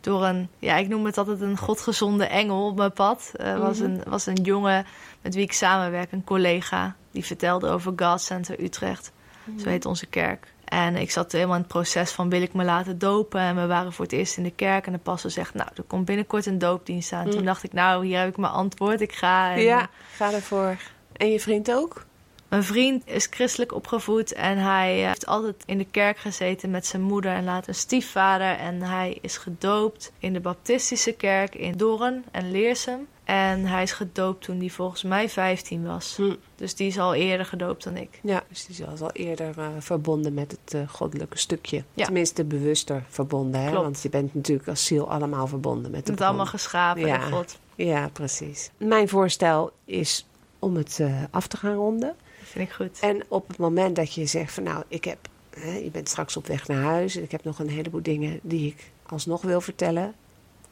[0.00, 3.32] door een, ja, ik noem het altijd een godgezonde engel op mijn pad.
[3.36, 3.90] Er was, Mhm.
[3.90, 4.86] een, was een jongen
[5.22, 9.12] met wie ik samenwerk, een collega, die vertelde over God Center Utrecht.
[9.58, 10.52] Zo heet onze kerk.
[10.64, 13.40] En ik zat helemaal in het proces van wil ik me laten dopen.
[13.40, 14.86] En we waren voor het eerst in de kerk.
[14.86, 17.24] En de pastor zegt, nou, er komt binnenkort een doopdienst aan.
[17.24, 17.30] Mm.
[17.30, 19.00] Toen dacht ik, nou, hier heb ik mijn antwoord.
[19.00, 19.52] Ik ga.
[19.54, 20.76] En, ja, ga ervoor.
[21.12, 22.04] En je vriend ook?
[22.50, 26.86] Mijn vriend is christelijk opgevoed en hij eh, heeft altijd in de kerk gezeten met
[26.86, 28.56] zijn moeder en later stiefvader.
[28.56, 33.06] En hij is gedoopt in de baptistische kerk in Doorn en Leersum.
[33.24, 36.16] En hij is gedoopt toen hij volgens mij 15 was.
[36.16, 36.34] Hm.
[36.56, 38.20] Dus die is al eerder gedoopt dan ik.
[38.22, 41.84] Ja, dus die was al eerder eh, verbonden met het eh, goddelijke stukje.
[41.94, 42.04] Ja.
[42.04, 43.60] Tenminste, bewuster verbonden.
[43.60, 43.68] Hè?
[43.68, 43.84] Klopt.
[43.84, 47.18] Want je bent natuurlijk als ziel allemaal verbonden met de Het allemaal geschapen Ja.
[47.18, 47.58] God.
[47.74, 48.70] Ja, precies.
[48.76, 50.26] Mijn voorstel is
[50.58, 52.16] om het af te gaan ronden.
[52.50, 52.98] Vind ik goed.
[53.00, 55.18] En op het moment dat je zegt van nou, ik heb,
[55.50, 58.38] hè, je bent straks op weg naar huis en ik heb nog een heleboel dingen
[58.42, 60.14] die ik alsnog wil vertellen,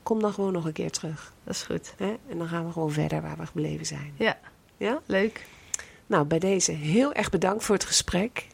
[0.03, 1.33] kom dan gewoon nog een keer terug.
[1.45, 1.95] Dat is goed.
[1.97, 2.16] Hè?
[2.29, 4.14] En dan gaan we gewoon verder waar we gebleven zijn.
[4.16, 4.39] Ja.
[4.76, 5.01] Ja?
[5.07, 5.47] Leuk.
[6.07, 8.47] Nou, bij deze heel erg bedankt voor het gesprek.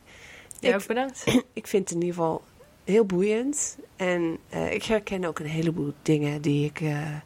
[0.60, 1.24] Jij ook bedankt.
[1.52, 2.42] Ik vind het in ieder geval
[2.84, 3.78] heel boeiend.
[3.96, 7.16] En eh, ik herken ook een heleboel dingen die ik eh,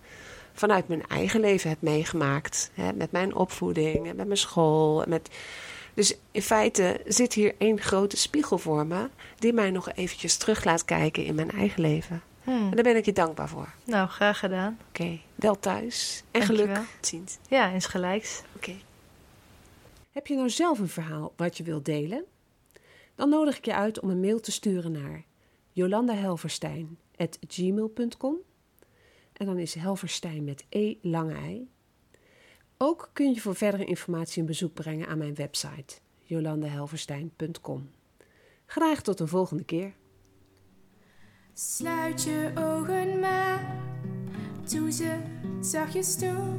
[0.52, 2.70] vanuit mijn eigen leven heb meegemaakt.
[2.74, 5.28] Hè, met mijn opvoeding, met mijn school, en met
[5.98, 10.64] Dus in feite zit hier één grote spiegel voor me, die mij nog eventjes terug
[10.64, 12.22] laat kijken in mijn eigen leven.
[12.42, 12.68] Hmm.
[12.68, 13.74] En daar ben ik je dankbaar voor.
[13.84, 14.78] Nou, graag gedaan.
[14.88, 16.66] Oké, wel thuis en Dankjewel.
[16.66, 16.76] geluk.
[17.00, 17.38] Tot ziens.
[17.48, 18.42] Ja, insgelijks.
[18.56, 18.74] Oké.
[20.10, 22.24] Heb je nou zelf een verhaal wat je wilt delen?
[23.14, 25.24] Dan nodig ik je uit om een mail te sturen naar
[25.72, 28.36] jolandahelverstein.gmail.com
[29.32, 31.68] En dan is Helverstein met E lange ei.
[32.80, 37.90] Ook kun je voor verdere informatie een bezoek brengen aan mijn website jolandahelverstein.com.
[38.66, 39.92] Graag tot een volgende keer.
[41.52, 43.76] Sluit je ogen maar,
[44.70, 45.18] doe ze
[45.60, 46.58] zachtjes toe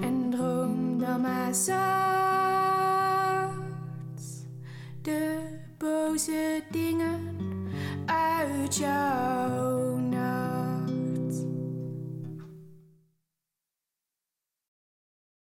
[0.00, 1.76] en droom dan maar zacht.
[5.02, 7.36] De boze dingen
[8.06, 9.96] uit jouw